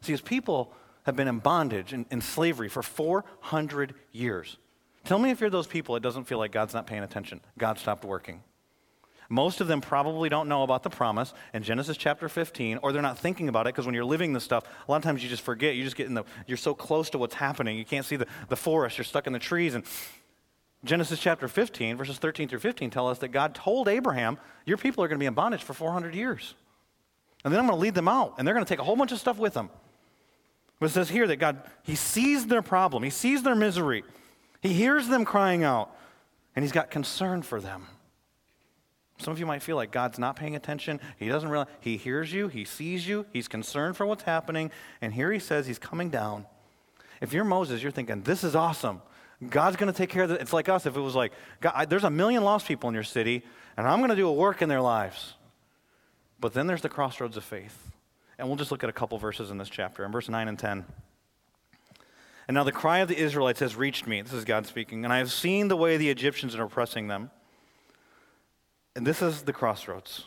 [0.00, 0.72] See, his people
[1.04, 4.56] have been in bondage and in, slavery for 400 years.
[5.04, 7.40] Tell me if you're those people, it doesn't feel like God's not paying attention.
[7.58, 8.42] God stopped working.
[9.32, 13.00] Most of them probably don't know about the promise in Genesis chapter 15, or they're
[13.00, 15.30] not thinking about it because when you're living this stuff, a lot of times you
[15.30, 15.74] just forget.
[15.74, 17.78] You just get in the, you're so close to what's happening.
[17.78, 18.98] You can't see the, the forest.
[18.98, 19.74] You're stuck in the trees.
[19.74, 19.84] And
[20.84, 25.02] Genesis chapter 15, verses 13 through 15 tell us that God told Abraham, Your people
[25.02, 26.54] are going to be in bondage for 400 years.
[27.42, 28.96] And then I'm going to lead them out, and they're going to take a whole
[28.96, 29.70] bunch of stuff with them.
[30.78, 34.04] But it says here that God, He sees their problem, He sees their misery,
[34.60, 35.96] He hears them crying out,
[36.54, 37.86] and He's got concern for them.
[39.22, 41.00] Some of you might feel like God's not paying attention.
[41.18, 41.68] He doesn't realize.
[41.80, 45.66] He hears you, He sees you, He's concerned for what's happening, and here He says
[45.66, 46.46] He's coming down.
[47.20, 49.00] If you're Moses, you're thinking, This is awesome.
[49.48, 50.40] God's going to take care of it.
[50.40, 50.86] It's like us.
[50.86, 51.32] If it was like,
[51.62, 53.42] I, there's a million lost people in your city,
[53.76, 55.34] and I'm going to do a work in their lives.
[56.38, 57.90] But then there's the crossroads of faith.
[58.38, 60.58] And we'll just look at a couple verses in this chapter, in verse 9 and
[60.58, 60.84] 10.
[62.48, 64.22] And now the cry of the Israelites has reached me.
[64.22, 65.04] This is God speaking.
[65.04, 67.30] And I have seen the way the Egyptians are oppressing them.
[68.94, 70.24] And this is the crossroads.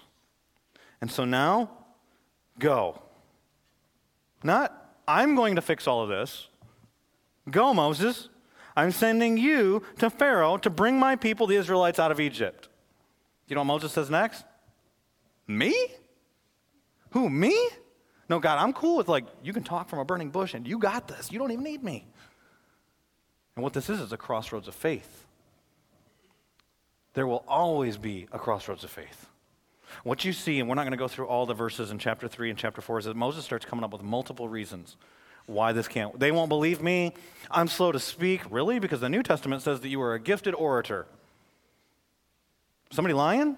[1.02, 1.70] And so now,
[2.60, 3.02] go.
[4.44, 6.48] Not, I'm going to fix all of this.
[7.50, 8.30] Go, Moses.
[8.76, 12.68] I'm sending you to Pharaoh to bring my people, the Israelites, out of Egypt.
[13.48, 14.44] You know what Moses says next?
[15.48, 15.74] Me?
[17.12, 17.70] Who, me?
[18.28, 20.80] No, God, I'm cool with like, you can talk from a burning bush and you
[20.80, 21.32] got this.
[21.32, 22.08] You don't even need me.
[23.56, 25.25] And what this is is a crossroads of faith.
[27.16, 29.28] There will always be a crossroads of faith.
[30.04, 32.28] What you see, and we're not going to go through all the verses in chapter
[32.28, 34.98] 3 and chapter 4, is that Moses starts coming up with multiple reasons
[35.46, 36.20] why this can't.
[36.20, 37.14] They won't believe me.
[37.50, 38.42] I'm slow to speak.
[38.50, 38.80] Really?
[38.80, 41.06] Because the New Testament says that you are a gifted orator.
[42.92, 43.58] Somebody lying?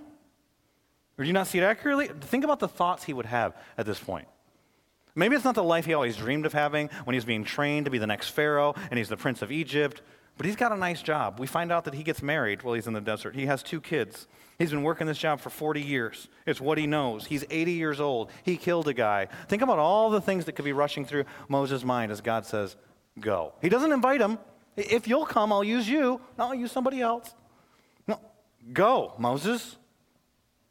[1.17, 2.07] Or do you not see it accurately?
[2.07, 4.27] Think about the thoughts he would have at this point.
[5.15, 7.91] Maybe it's not the life he always dreamed of having when he's being trained to
[7.91, 10.03] be the next Pharaoh and he's the prince of Egypt,
[10.37, 11.39] but he's got a nice job.
[11.39, 13.35] We find out that he gets married while he's in the desert.
[13.35, 14.27] He has two kids.
[14.59, 16.29] He's been working this job for 40 years.
[16.45, 17.25] It's what he knows.
[17.25, 18.31] He's 80 years old.
[18.43, 19.27] He killed a guy.
[19.47, 22.75] Think about all the things that could be rushing through Moses' mind as God says,
[23.19, 23.53] Go.
[23.61, 24.37] He doesn't invite him.
[24.75, 26.21] If you'll come, I'll use you.
[26.37, 27.33] No, I'll use somebody else.
[28.07, 28.19] No,
[28.73, 29.77] go, Moses.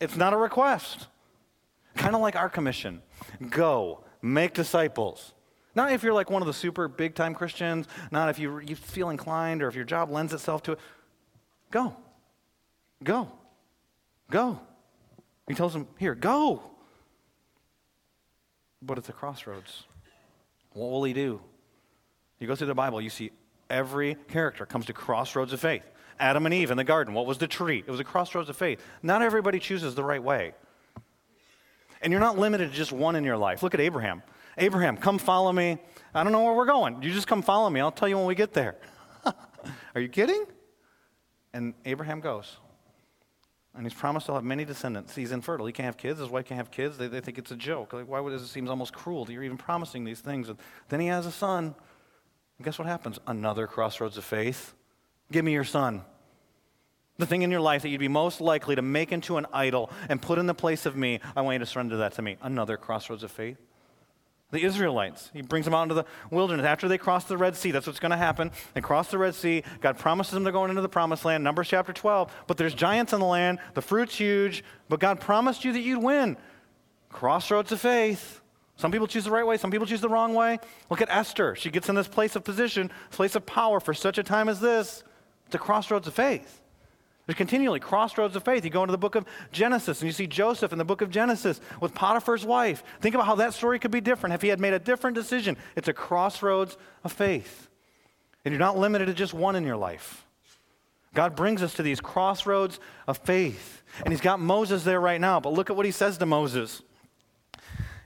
[0.01, 1.09] It's not a request.
[1.97, 3.03] Kind of like our commission
[3.51, 5.33] go, make disciples.
[5.77, 8.75] Not if you're like one of the super big time Christians, not if you, you
[8.75, 10.81] feel inclined or if your job lends itself to it.
[11.71, 11.95] Go.
[13.05, 13.31] Go.
[14.31, 14.59] Go.
[15.47, 16.63] He tells them, Here, go.
[18.81, 19.85] But it's a crossroads.
[20.73, 21.41] What will he do?
[22.39, 23.31] You go through the Bible, you see
[23.69, 25.85] every character comes to crossroads of faith.
[26.19, 27.85] Adam and Eve in the garden, what was the tree?
[27.87, 28.81] It was a crossroads of faith.
[29.03, 30.55] Not everybody chooses the right way.
[32.01, 33.63] And you're not limited to just one in your life.
[33.63, 34.23] Look at Abraham.
[34.59, 35.79] Abraham, come follow me.
[36.15, 37.03] I don't know where we're going.
[37.03, 37.81] You just come follow me.
[37.81, 38.77] I'll tell you when we get there.
[39.95, 40.47] Are you kidding?
[41.53, 42.57] And Abraham goes.
[43.75, 45.15] And he's promised to have many descendants.
[45.15, 45.67] He's infertile.
[45.67, 46.19] He can't have kids.
[46.19, 46.97] His wife can't have kids.
[46.97, 47.93] They, they think it's a joke.
[47.93, 50.49] Like, why would it, it seems almost cruel that you're even promising these things?
[50.49, 51.75] And then he has a son.
[52.59, 53.19] And guess what happens?
[53.27, 54.75] Another crossroads of faith.
[55.31, 56.03] Give me your son.
[57.19, 59.91] The thing in your life that you'd be most likely to make into an idol
[60.09, 62.37] and put in the place of me, I want you to surrender that to me.
[62.43, 63.59] Another crossroads of faith.
[64.53, 66.65] The Israelites, he brings them out into the wilderness.
[66.65, 68.53] After they cross the Red Sea, that's what's going to happen.
[68.75, 69.65] They cross the Red Sea.
[69.81, 72.33] God promises them they're going into the promised land, Numbers chapter 12.
[72.47, 73.59] But there's giants in the land.
[73.75, 74.63] The fruit's huge.
[74.89, 76.37] But God promised you that you'd win.
[77.11, 78.41] Crossroads of faith.
[78.77, 80.59] Some people choose the right way, some people choose the wrong way.
[80.91, 81.57] Look at Esther.
[81.57, 84.61] She gets in this place of position, place of power for such a time as
[84.61, 85.03] this.
[85.47, 86.61] It's a crossroads of faith.
[87.27, 88.65] There's continually crossroads of faith.
[88.65, 91.11] You go into the book of Genesis and you see Joseph in the book of
[91.11, 92.85] Genesis with Potiphar's wife.
[93.01, 95.57] Think about how that story could be different if he had made a different decision.
[95.75, 97.69] It's a crossroads of faith.
[98.45, 100.25] And you're not limited to just one in your life.
[101.15, 103.83] God brings us to these crossroads of faith.
[104.05, 105.41] And he's got Moses there right now.
[105.41, 106.81] But look at what he says to Moses.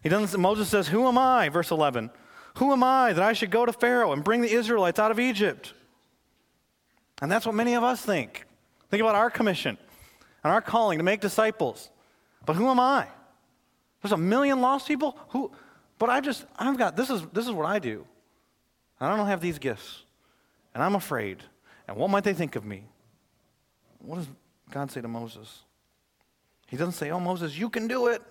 [0.02, 1.50] He doesn't, Moses says, Who am I?
[1.50, 2.10] Verse 11.
[2.56, 5.20] Who am I that I should go to Pharaoh and bring the Israelites out of
[5.20, 5.74] Egypt?
[7.20, 8.46] And that's what many of us think.
[8.90, 9.78] Think about our commission.
[10.42, 11.90] and our calling to make disciples.
[12.46, 13.06] But who am I?
[14.02, 15.52] There's a million lost people who
[15.98, 18.06] but I just I've got this is this is what I do.
[19.00, 20.02] I don't have these gifts.
[20.74, 21.42] And I'm afraid.
[21.86, 22.84] And what might they think of me?
[23.98, 24.28] What does
[24.70, 25.62] God say to Moses?
[26.68, 28.22] He doesn't say, "Oh Moses, you can do it."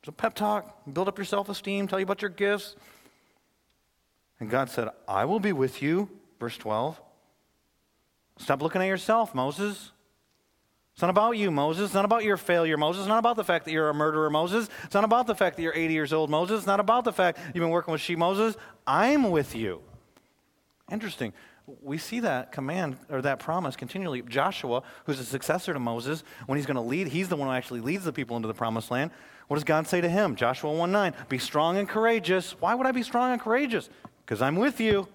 [0.00, 2.76] It's a pep talk, build up your self-esteem, tell you about your gifts.
[4.40, 6.08] And God said, "I will be with you."
[6.40, 7.00] Verse 12.
[8.38, 9.92] Stop looking at yourself, Moses.
[10.98, 11.84] It's not about you, Moses.
[11.84, 13.02] It's not about your failure, Moses.
[13.02, 14.68] It's not about the fact that you're a murderer, Moses.
[14.82, 16.58] It's not about the fact that you're 80 years old, Moses.
[16.58, 18.56] It's not about the fact you've been working with sheep, Moses.
[18.84, 19.80] I'm with you.
[20.90, 21.32] Interesting.
[21.82, 24.22] We see that command or that promise continually.
[24.22, 27.54] Joshua, who's a successor to Moses, when he's going to lead, he's the one who
[27.54, 29.10] actually leads the people into the promised land.
[29.46, 30.34] What does God say to him?
[30.34, 31.14] Joshua 1 9.
[31.28, 32.60] Be strong and courageous.
[32.60, 33.88] Why would I be strong and courageous?
[34.24, 35.06] Because I'm with you.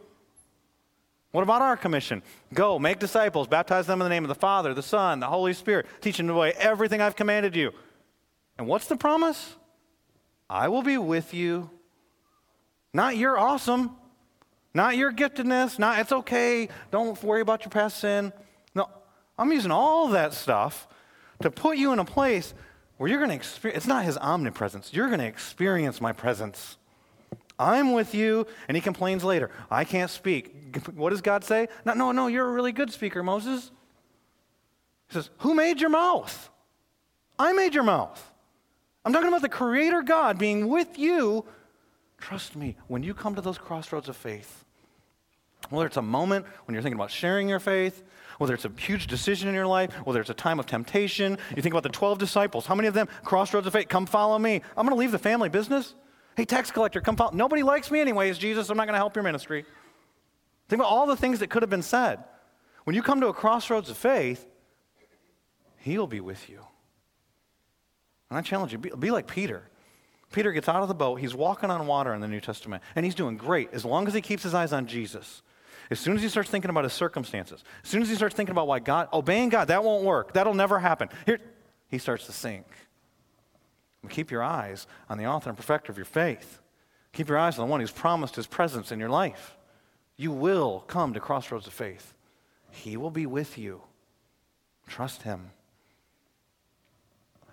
[1.34, 2.22] What about our commission?
[2.54, 5.54] Go, make disciples, baptize them in the name of the Father, the Son, the Holy
[5.54, 7.72] Spirit, teach them to obey everything I've commanded you.
[8.60, 9.56] And what's the promise?
[10.48, 11.72] I will be with you.
[12.94, 13.96] Not you're awesome,
[14.76, 18.32] not your giftedness, not it's okay, don't worry about your past sin.
[18.76, 18.88] No,
[19.36, 20.88] I'm using all that stuff
[21.42, 22.54] to put you in a place
[22.98, 26.78] where you're going to experience, it's not his omnipresence, you're going to experience my presence.
[27.60, 28.48] I'm with you.
[28.68, 30.60] And he complains later, I can't speak.
[30.96, 31.68] What does God say?
[31.86, 33.72] No, no, no, you're a really good speaker, Moses.
[35.08, 36.50] He says, Who made your mouth?
[37.38, 38.32] I made your mouth.
[39.06, 41.46] I'm talking about the Creator God being with you.
[42.18, 44.64] Trust me, when you come to those crossroads of faith,
[45.70, 48.04] whether it's a moment when you're thinking about sharing your faith,
[48.38, 51.62] whether it's a huge decision in your life, whether it's a time of temptation, you
[51.62, 52.66] think about the 12 disciples.
[52.66, 54.62] How many of them, crossroads of faith, come follow me?
[54.78, 55.96] I'm going to leave the family business.
[56.36, 57.32] Hey, tax collector, come follow.
[57.32, 58.70] Nobody likes me anyways, Jesus.
[58.70, 59.66] I'm not going to help your ministry.
[60.68, 62.24] Think about all the things that could have been said.
[62.86, 64.48] When you come to a crossroads of faith,
[65.84, 66.60] He'll be with you.
[68.30, 69.70] And I challenge you be, be like Peter.
[70.32, 71.16] Peter gets out of the boat.
[71.16, 74.14] He's walking on water in the New Testament, and he's doing great as long as
[74.14, 75.44] he keeps his eyes on Jesus.
[75.92, 78.54] As soon as he starts thinking about his circumstances, as soon as he starts thinking
[78.54, 80.34] about why God, obeying God, that won't work.
[80.34, 81.10] That'll never happen.
[81.26, 81.40] Here,
[81.90, 82.66] he starts to sink.
[84.10, 86.62] Keep your eyes on the author and perfecter of your faith.
[87.14, 89.56] Keep your eyes on the one who's promised his presence in your life.
[90.18, 92.14] You will come to crossroads of faith.
[92.72, 93.82] He will be with you.
[94.88, 95.52] Trust him.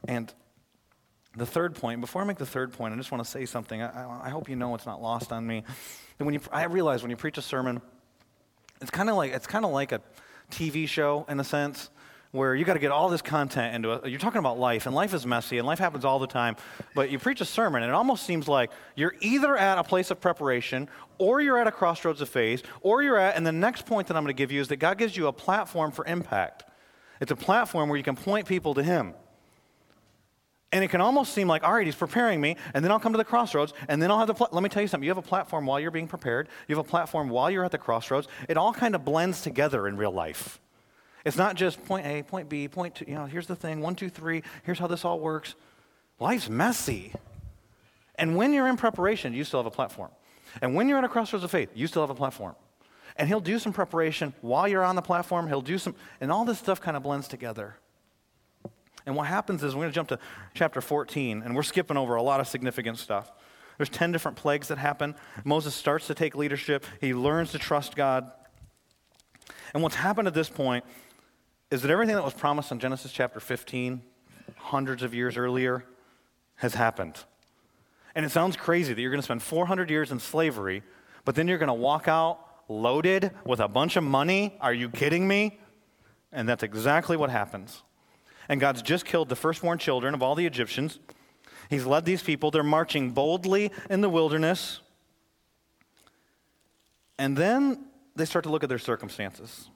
[0.08, 0.32] And
[1.36, 3.80] the third point, before I make the third point, I just want to say something.
[3.80, 5.62] I, I hope you know it's not lost on me.
[6.18, 7.80] When you, I realize when you preach a sermon,
[8.80, 10.00] it's kind of like it's kind of like a
[10.50, 11.90] TV show in a sense
[12.32, 14.08] where you got to get all this content into it.
[14.08, 16.56] You're talking about life, and life is messy, and life happens all the time.
[16.94, 20.10] But you preach a sermon, and it almost seems like you're either at a place
[20.10, 20.88] of preparation,
[21.18, 24.16] or you're at a crossroads of faith, or you're at, and the next point that
[24.16, 26.64] I'm going to give you is that God gives you a platform for impact.
[27.20, 29.14] It's a platform where you can point people to Him.
[30.72, 33.12] And it can almost seem like, all right, he's preparing me, and then I'll come
[33.12, 34.34] to the crossroads, and then I'll have the.
[34.34, 35.04] Pl- Let me tell you something.
[35.04, 36.48] You have a platform while you're being prepared.
[36.68, 38.28] You have a platform while you're at the crossroads.
[38.48, 40.60] It all kind of blends together in real life.
[41.24, 43.94] It's not just point A, point B, point two, you know, here's the thing, one,
[43.94, 45.54] two, three, here's how this all works.
[46.18, 47.12] Life's messy.
[48.16, 50.11] And when you're in preparation, you still have a platform.
[50.61, 52.54] And when you're at a crossroads of faith, you still have a platform.
[53.16, 56.44] And he'll do some preparation while you're on the platform, he'll do some, and all
[56.44, 57.76] this stuff kind of blends together.
[59.06, 60.18] And what happens is we're going to jump to
[60.54, 63.33] chapter 14, and we're skipping over a lot of significant stuff.
[63.76, 65.14] There's 10 different plagues that happen.
[65.44, 68.30] Moses starts to take leadership, he learns to trust God.
[69.72, 70.85] And what's happened at this point
[71.70, 74.02] is that everything that was promised in Genesis chapter 15,
[74.56, 75.85] hundreds of years earlier,
[76.56, 77.16] has happened.
[78.14, 80.83] And it sounds crazy that you're going to spend 400 years in slavery,
[81.24, 84.56] but then you're going to walk out loaded with a bunch of money.
[84.61, 85.59] Are you kidding me?
[86.33, 87.83] And that's exactly what happens.
[88.48, 90.98] And God's just killed the firstborn children of all the Egyptians.
[91.68, 92.50] He's led these people.
[92.50, 94.81] They're marching boldly in the wilderness.
[97.16, 97.85] And then
[98.16, 99.68] they start to look at their circumstances.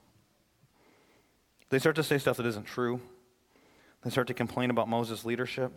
[1.74, 3.00] They start to say stuff that isn't true.
[4.04, 5.72] They start to complain about Moses' leadership.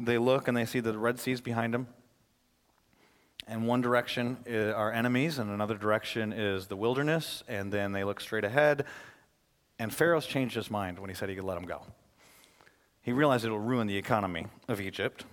[0.00, 1.88] They look and they see the Red Sea's behind them.
[3.48, 7.42] And one direction eh, are enemies, and another direction is the wilderness.
[7.48, 8.84] And then they look straight ahead.
[9.80, 11.82] And Pharaoh's changed his mind when he said he could let them go.
[13.00, 15.24] He realized it will ruin the economy of Egypt.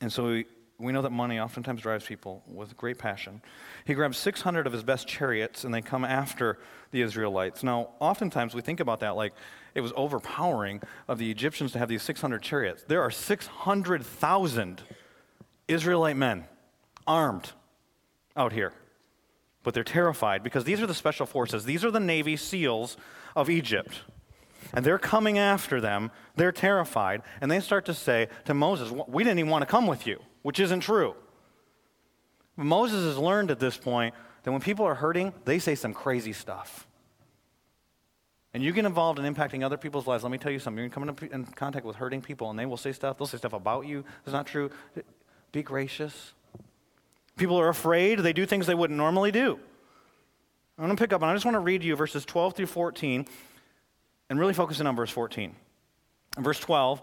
[0.00, 0.44] And so he,
[0.82, 3.40] we know that money oftentimes drives people with great passion.
[3.84, 6.58] He grabs 600 of his best chariots and they come after
[6.90, 7.62] the Israelites.
[7.62, 9.32] Now, oftentimes we think about that like
[9.74, 12.84] it was overpowering of the Egyptians to have these 600 chariots.
[12.86, 14.82] There are 600,000
[15.68, 16.44] Israelite men
[17.06, 17.52] armed
[18.36, 18.72] out here.
[19.62, 22.96] But they're terrified because these are the special forces, these are the Navy SEALs
[23.36, 24.00] of Egypt.
[24.74, 26.10] and they're coming after them.
[26.36, 29.86] They're terrified, and they start to say to Moses, We didn't even want to come
[29.86, 31.14] with you, which isn't true.
[32.56, 36.32] Moses has learned at this point that when people are hurting, they say some crazy
[36.32, 36.86] stuff.
[38.54, 40.22] And you get involved in impacting other people's lives.
[40.24, 40.78] Let me tell you something.
[40.78, 43.16] You're going to come in contact with hurting people, and they will say stuff.
[43.16, 44.70] They'll say stuff about you that's not true.
[45.52, 46.34] Be gracious.
[47.36, 48.18] People are afraid.
[48.18, 49.58] They do things they wouldn't normally do.
[50.78, 52.66] I'm going to pick up, and I just want to read you verses 12 through
[52.66, 53.26] 14
[54.28, 55.54] and really focus in on verse 14.
[56.36, 57.00] In verse 12,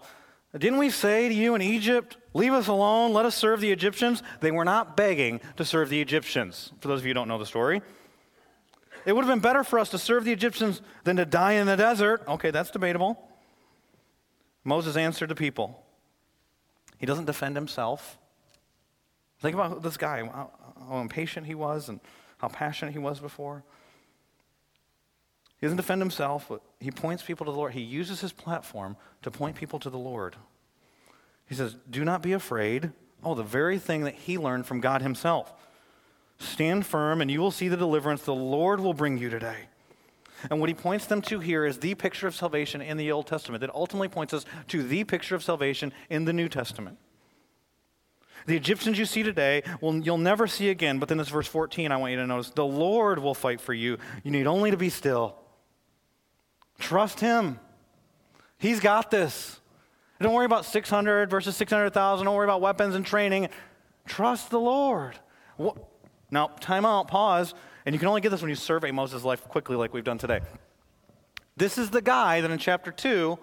[0.58, 4.22] didn't we say to you in Egypt, leave us alone, let us serve the Egyptians?
[4.40, 7.38] They were not begging to serve the Egyptians, for those of you who don't know
[7.38, 7.82] the story.
[9.06, 11.66] It would have been better for us to serve the Egyptians than to die in
[11.66, 12.22] the desert.
[12.26, 13.28] Okay, that's debatable.
[14.64, 15.82] Moses answered the people.
[16.98, 18.18] He doesn't defend himself.
[19.40, 22.00] Think about this guy, how, impatient he was and
[22.38, 23.64] how passionate he was before.
[25.60, 27.74] He doesn't defend himself, but he points people to the Lord.
[27.74, 30.36] He uses his platform to point people to the Lord.
[31.46, 32.92] He says, Do not be afraid.
[33.22, 35.52] Oh, the very thing that he learned from God himself.
[36.38, 39.66] Stand firm, and you will see the deliverance the Lord will bring you today.
[40.48, 43.26] And what he points them to here is the picture of salvation in the Old
[43.26, 46.96] Testament that ultimately points us to the picture of salvation in the New Testament.
[48.46, 50.98] The Egyptians you see today, will, you'll never see again.
[50.98, 53.74] But then this verse 14, I want you to notice the Lord will fight for
[53.74, 53.98] you.
[54.24, 55.36] You need only to be still.
[56.80, 57.60] Trust Him.
[58.58, 59.60] He's got this.
[60.20, 62.26] Don't worry about 600 versus 600,000.
[62.26, 63.48] Don't worry about weapons and training.
[64.06, 65.14] Trust the Lord.
[65.56, 65.76] What?
[66.30, 67.54] Now, time out, pause,
[67.86, 70.18] and you can only get this when you survey Moses' life quickly, like we've done
[70.18, 70.40] today.
[71.56, 73.38] This is the guy that in chapter 2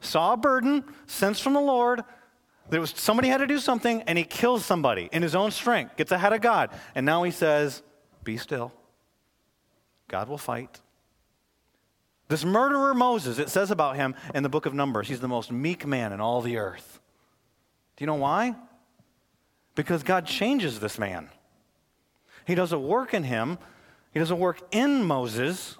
[0.00, 2.02] saw a burden, sensed from the Lord,
[2.70, 5.96] that was somebody had to do something, and he kills somebody in his own strength,
[5.96, 6.70] gets ahead of God.
[6.94, 7.82] And now he says,
[8.24, 8.72] Be still.
[10.08, 10.80] God will fight.
[12.28, 15.52] This murderer Moses, it says about him in the book of Numbers, he's the most
[15.52, 17.00] meek man in all the earth.
[17.96, 18.54] Do you know why?
[19.74, 21.28] Because God changes this man.
[22.46, 23.58] He doesn't work in him,
[24.12, 25.76] he doesn't work in Moses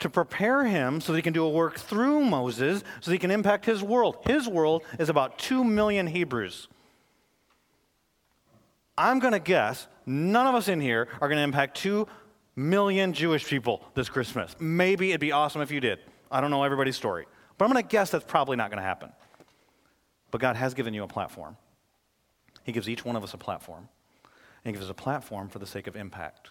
[0.00, 3.18] to prepare him so that he can do a work through Moses so that he
[3.18, 4.18] can impact his world.
[4.26, 6.68] His world is about 2 million Hebrews.
[8.96, 12.06] I'm going to guess none of us in here are going to impact 2
[12.56, 14.54] million Jewish people this Christmas.
[14.58, 15.98] Maybe it'd be awesome if you did.
[16.30, 17.26] I don't know everybody's story.
[17.56, 19.12] But I'm going to guess that's probably not going to happen.
[20.30, 21.56] But God has given you a platform.
[22.64, 23.88] He gives each one of us a platform.
[24.24, 24.30] And
[24.64, 26.50] He gives us a platform for the sake of impact.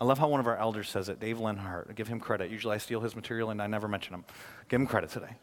[0.00, 1.94] I love how one of our elders says it, Dave Lenhart.
[1.94, 2.50] Give him credit.
[2.50, 4.24] Usually I steal his material and I never mention him.
[4.68, 5.36] Give him credit today.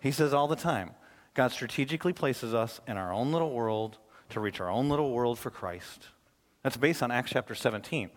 [0.00, 0.90] He says all the time
[1.34, 3.98] God strategically places us in our own little world
[4.30, 6.08] to reach our own little world for Christ.
[6.62, 8.10] That's based on Acts chapter 17.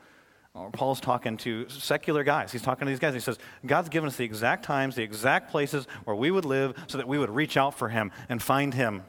[0.71, 2.51] Paul's talking to secular guys.
[2.51, 3.13] He's talking to these guys.
[3.13, 6.75] He says, God's given us the exact times, the exact places where we would live
[6.87, 9.03] so that we would reach out for Him and find Him.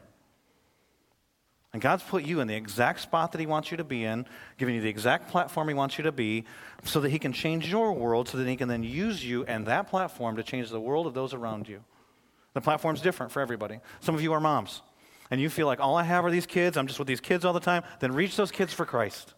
[1.72, 4.26] And God's put you in the exact spot that He wants you to be in,
[4.59, 6.47] giving you the exact platform He wants you to be,
[6.82, 9.66] so that He can change your world, so that He can then use you and
[9.66, 11.84] that platform to change the world of those around you.
[12.55, 13.78] The platform's different for everybody.
[14.01, 14.82] Some of you are moms,
[15.30, 17.44] and you feel like all I have are these kids, I'm just with these kids
[17.44, 17.84] all the time.
[18.01, 19.34] Then reach those kids for Christ.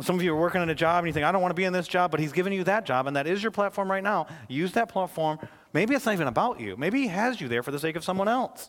[0.00, 1.56] Some of you are working at a job and you think, I don't want to
[1.56, 3.88] be in this job, but he's given you that job, and that is your platform
[3.88, 4.26] right now.
[4.48, 5.38] Use that platform.
[5.72, 6.76] Maybe it's not even about you.
[6.76, 8.68] Maybe he has you there for the sake of someone else.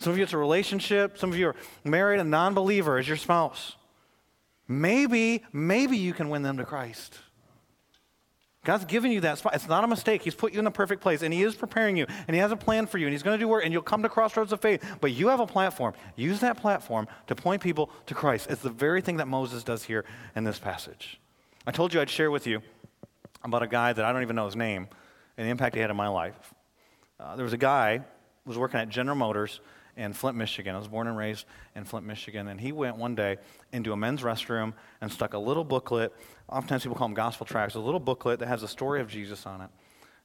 [0.00, 1.16] Some of you, it's a relationship.
[1.16, 3.76] Some of you are married, a non believer as your spouse.
[4.68, 7.18] Maybe, maybe you can win them to Christ.
[8.64, 9.54] God's given you that spot.
[9.54, 10.22] It's not a mistake.
[10.22, 12.50] He's put you in the perfect place, and He is preparing you, and He has
[12.50, 14.52] a plan for you, and He's going to do work, and you'll come to crossroads
[14.52, 14.82] of faith.
[15.00, 15.94] But you have a platform.
[16.16, 18.48] Use that platform to point people to Christ.
[18.50, 20.04] It's the very thing that Moses does here
[20.34, 21.20] in this passage.
[21.66, 22.62] I told you I'd share with you
[23.42, 24.88] about a guy that I don't even know his name
[25.36, 26.54] and the impact he had in my life.
[27.20, 28.04] Uh, there was a guy who
[28.46, 29.60] was working at General Motors
[29.96, 30.74] in Flint, Michigan.
[30.74, 32.48] I was born and raised in Flint, Michigan.
[32.48, 33.36] And he went one day
[33.72, 36.12] into a men's restroom and stuck a little booklet.
[36.48, 37.74] Oftentimes people call them gospel tracts.
[37.74, 39.70] A little booklet that has a story of Jesus on it.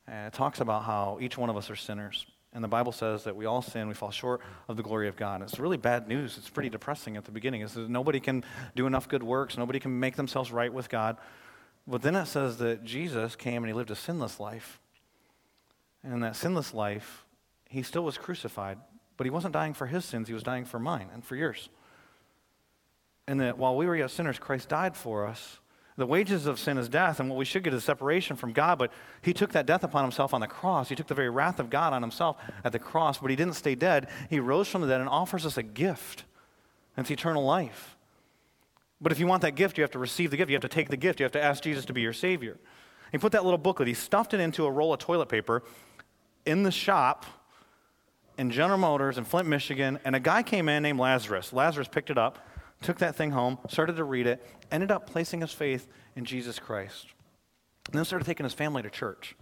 [0.08, 2.26] And it talks about how each one of us are sinners.
[2.52, 5.16] And the Bible says that we all sin, we fall short of the glory of
[5.16, 5.44] God.
[5.44, 6.36] It's really bad news.
[6.38, 7.62] It's pretty depressing at the beginning.
[7.62, 8.44] It says nobody can
[8.76, 11.18] do enough good works, nobody can make themselves right with God.
[11.86, 14.80] But then it says that Jesus came and he lived a sinless life.
[16.04, 17.26] And in that sinless life,
[17.70, 18.80] he still was crucified,
[19.20, 21.68] but he wasn't dying for his sins, he was dying for mine and for yours.
[23.28, 25.60] And that while we were yet sinners, Christ died for us.
[25.98, 28.80] The wages of sin is death, and what we should get is separation from God,
[28.80, 30.88] but he took that death upon himself on the cross.
[30.88, 33.56] He took the very wrath of God on himself at the cross, but he didn't
[33.56, 34.08] stay dead.
[34.30, 36.24] He rose from the dead and offers us a gift.
[36.96, 37.98] And it's eternal life.
[39.02, 40.50] But if you want that gift, you have to receive the gift.
[40.50, 41.20] You have to take the gift.
[41.20, 42.58] You have to ask Jesus to be your Savior.
[43.12, 45.62] He put that little booklet, he stuffed it into a roll of toilet paper
[46.46, 47.26] in the shop
[48.40, 51.52] in General Motors in Flint, Michigan, and a guy came in named Lazarus.
[51.52, 52.40] Lazarus picked it up,
[52.82, 56.58] took that thing home, started to read it, ended up placing his faith in Jesus
[56.58, 57.08] Christ.
[57.88, 59.36] And then started taking his family to church.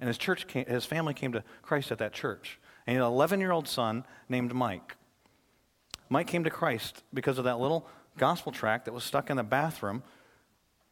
[0.00, 2.58] And his, church came, his family came to Christ at that church.
[2.86, 4.96] And he had an 11 year old son named Mike.
[6.08, 7.86] Mike came to Christ because of that little
[8.18, 10.02] gospel tract that was stuck in the bathroom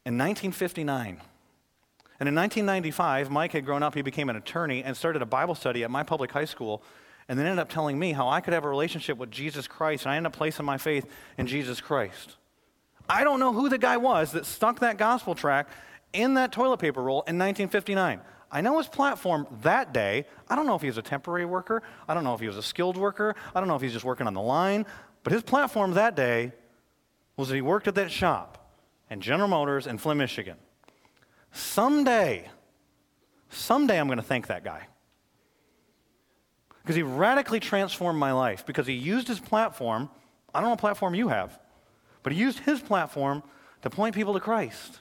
[0.05, 1.19] in 1959.
[2.21, 5.55] And in 1995, Mike had grown up, he became an attorney, and started a Bible
[5.55, 6.81] study at my public high school,
[7.27, 10.05] and then ended up telling me how I could have a relationship with Jesus Christ,
[10.05, 11.05] and I ended up placing my faith
[11.37, 12.37] in Jesus Christ.
[13.09, 15.73] I don't know who the guy was that stuck that gospel tract
[16.13, 18.21] in that toilet paper roll in 1959.
[18.51, 20.25] I know his platform that day.
[20.47, 21.81] I don't know if he was a temporary worker.
[22.07, 23.35] I don't know if he was a skilled worker.
[23.53, 24.85] I don't know if he's just working on the line.
[25.23, 26.51] But his platform that day
[27.35, 28.77] was that he worked at that shop
[29.09, 30.57] in General Motors in Flint, Michigan.
[31.51, 32.47] Someday,
[33.49, 34.87] someday I'm going to thank that guy.
[36.83, 38.65] Because he radically transformed my life.
[38.65, 40.09] Because he used his platform.
[40.53, 41.57] I don't know what platform you have,
[42.21, 43.41] but he used his platform
[43.81, 44.99] to point people to Christ.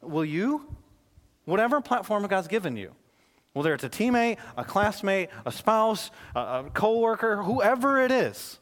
[0.00, 0.76] Will you?
[1.46, 2.94] Whatever platform God's given you,
[3.54, 8.58] whether it's a teammate, a classmate, a spouse, a, a coworker, whoever it is,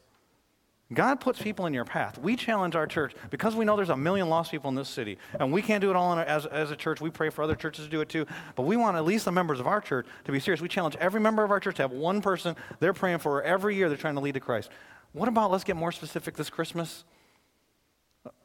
[0.93, 2.17] God puts people in your path.
[2.17, 5.17] We challenge our church because we know there's a million lost people in this city,
[5.37, 7.01] and we can't do it all our, as, as a church.
[7.01, 8.25] We pray for other churches to do it too,
[8.55, 10.61] but we want at least the members of our church to be serious.
[10.61, 13.75] We challenge every member of our church to have one person they're praying for every
[13.75, 14.69] year they're trying to lead to Christ.
[15.11, 17.03] What about, let's get more specific this Christmas?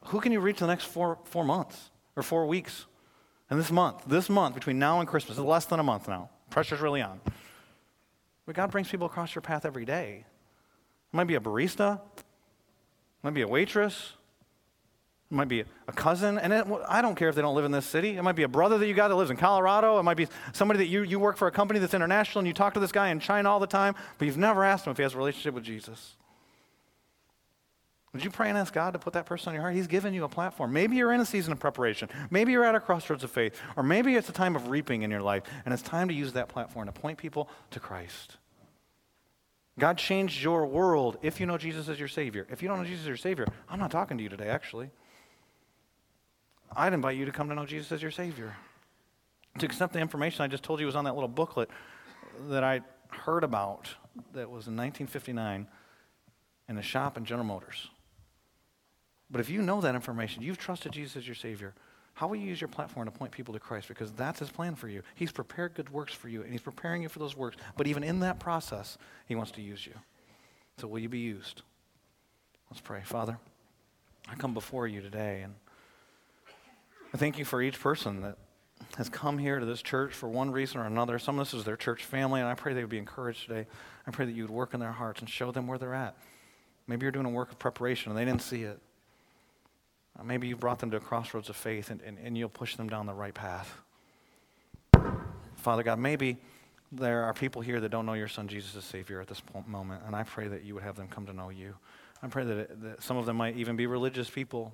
[0.07, 2.87] Who can you reach the next four, four months or four weeks?
[3.49, 6.29] And this month, this month, between now and Christmas, is less than a month now.
[6.49, 7.21] Pressure's really on.
[8.45, 10.25] But God brings people across your path every day.
[10.25, 12.01] It might be a barista,
[13.23, 14.13] might be a waitress,
[15.31, 16.37] it might be a cousin.
[16.37, 18.17] And it, I don't care if they don't live in this city.
[18.17, 19.97] It might be a brother that you got that lives in Colorado.
[19.97, 22.53] It might be somebody that you, you work for a company that's international and you
[22.53, 24.97] talk to this guy in China all the time, but you've never asked him if
[24.97, 26.17] he has a relationship with Jesus.
[28.13, 29.73] Would you pray and ask God to put that person on your heart?
[29.73, 30.71] He's given you a platform.
[30.71, 32.09] Maybe you're in a season of preparation.
[32.29, 33.59] Maybe you're at a crossroads of faith.
[33.75, 36.33] Or maybe it's a time of reaping in your life, and it's time to use
[36.33, 38.37] that platform to point people to Christ.
[39.79, 42.45] God changed your world if you know Jesus as your Savior.
[42.49, 44.91] If you don't know Jesus as your Savior, I'm not talking to you today, actually.
[46.75, 48.55] I'd invite you to come to know Jesus as your Savior.
[49.59, 51.69] To accept the information I just told you was on that little booklet
[52.49, 53.89] that I heard about
[54.33, 55.67] that was in 1959
[56.69, 57.89] in a shop in General Motors.
[59.29, 61.73] But if you know that information, you've trusted Jesus as your Savior,
[62.13, 63.87] how will you use your platform to point people to Christ?
[63.87, 65.01] Because that's His plan for you.
[65.15, 67.57] He's prepared good works for you, and He's preparing you for those works.
[67.75, 68.97] But even in that process,
[69.27, 69.93] He wants to use you.
[70.77, 71.63] So will you be used?
[72.69, 73.01] Let's pray.
[73.03, 73.37] Father,
[74.29, 75.55] I come before you today, and
[77.13, 78.37] I thank you for each person that
[78.97, 81.17] has come here to this church for one reason or another.
[81.17, 83.65] Some of this is their church family, and I pray they would be encouraged today.
[84.05, 86.15] I pray that you would work in their hearts and show them where they're at.
[86.87, 88.79] Maybe you're doing a work of preparation and they didn't see it.
[90.19, 92.75] Uh, maybe you brought them to a crossroads of faith and, and, and you'll push
[92.75, 93.81] them down the right path.
[95.55, 96.37] Father God, maybe
[96.91, 100.03] there are people here that don't know your son Jesus as Savior at this moment,
[100.05, 101.75] and I pray that you would have them come to know you.
[102.21, 104.73] I pray that, that some of them might even be religious people.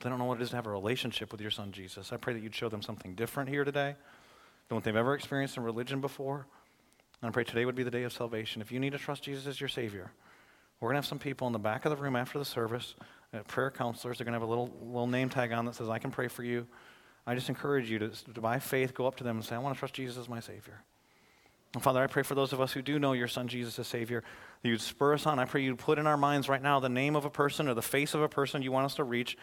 [0.00, 2.12] They don't know what it is to have a relationship with your son Jesus.
[2.12, 3.94] I pray that you'd show them something different here today
[4.68, 6.46] than what they've ever experienced in religion before.
[7.22, 8.60] And I pray today would be the day of salvation.
[8.60, 10.10] If you need to trust Jesus as your Savior,
[10.80, 12.94] we're going to have some people in the back of the room after the service
[13.42, 14.18] prayer counselors.
[14.18, 16.28] They're going to have a little, little name tag on that says, I can pray
[16.28, 16.66] for you.
[17.26, 19.58] I just encourage you to, to, by faith, go up to them and say, I
[19.58, 20.82] want to trust Jesus as my Savior.
[21.72, 23.88] And Father, I pray for those of us who do know your Son Jesus as
[23.88, 24.22] Savior,
[24.62, 25.38] that you'd spur us on.
[25.38, 27.74] I pray you'd put in our minds right now the name of a person or
[27.74, 29.36] the face of a person you want us to reach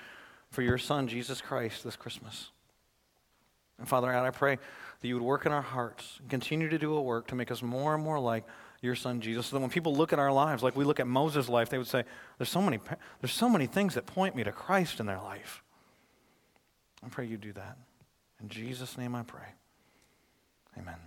[0.50, 2.52] for your Son, Jesus Christ, this Christmas.
[3.80, 4.58] And Father, I pray
[5.02, 7.52] that you would work in our hearts and continue to do a work to make
[7.52, 8.46] us more and more like
[8.82, 9.48] your son Jesus.
[9.48, 11.78] So that when people look at our lives, like we look at Moses' life, they
[11.78, 12.04] would say,
[12.38, 12.80] There's so many,
[13.22, 15.64] there's so many things that point me to Christ in their life.
[17.04, 17.78] I pray you do that.
[18.42, 19.48] In Jesus' name I pray.
[20.78, 20.96] Amen.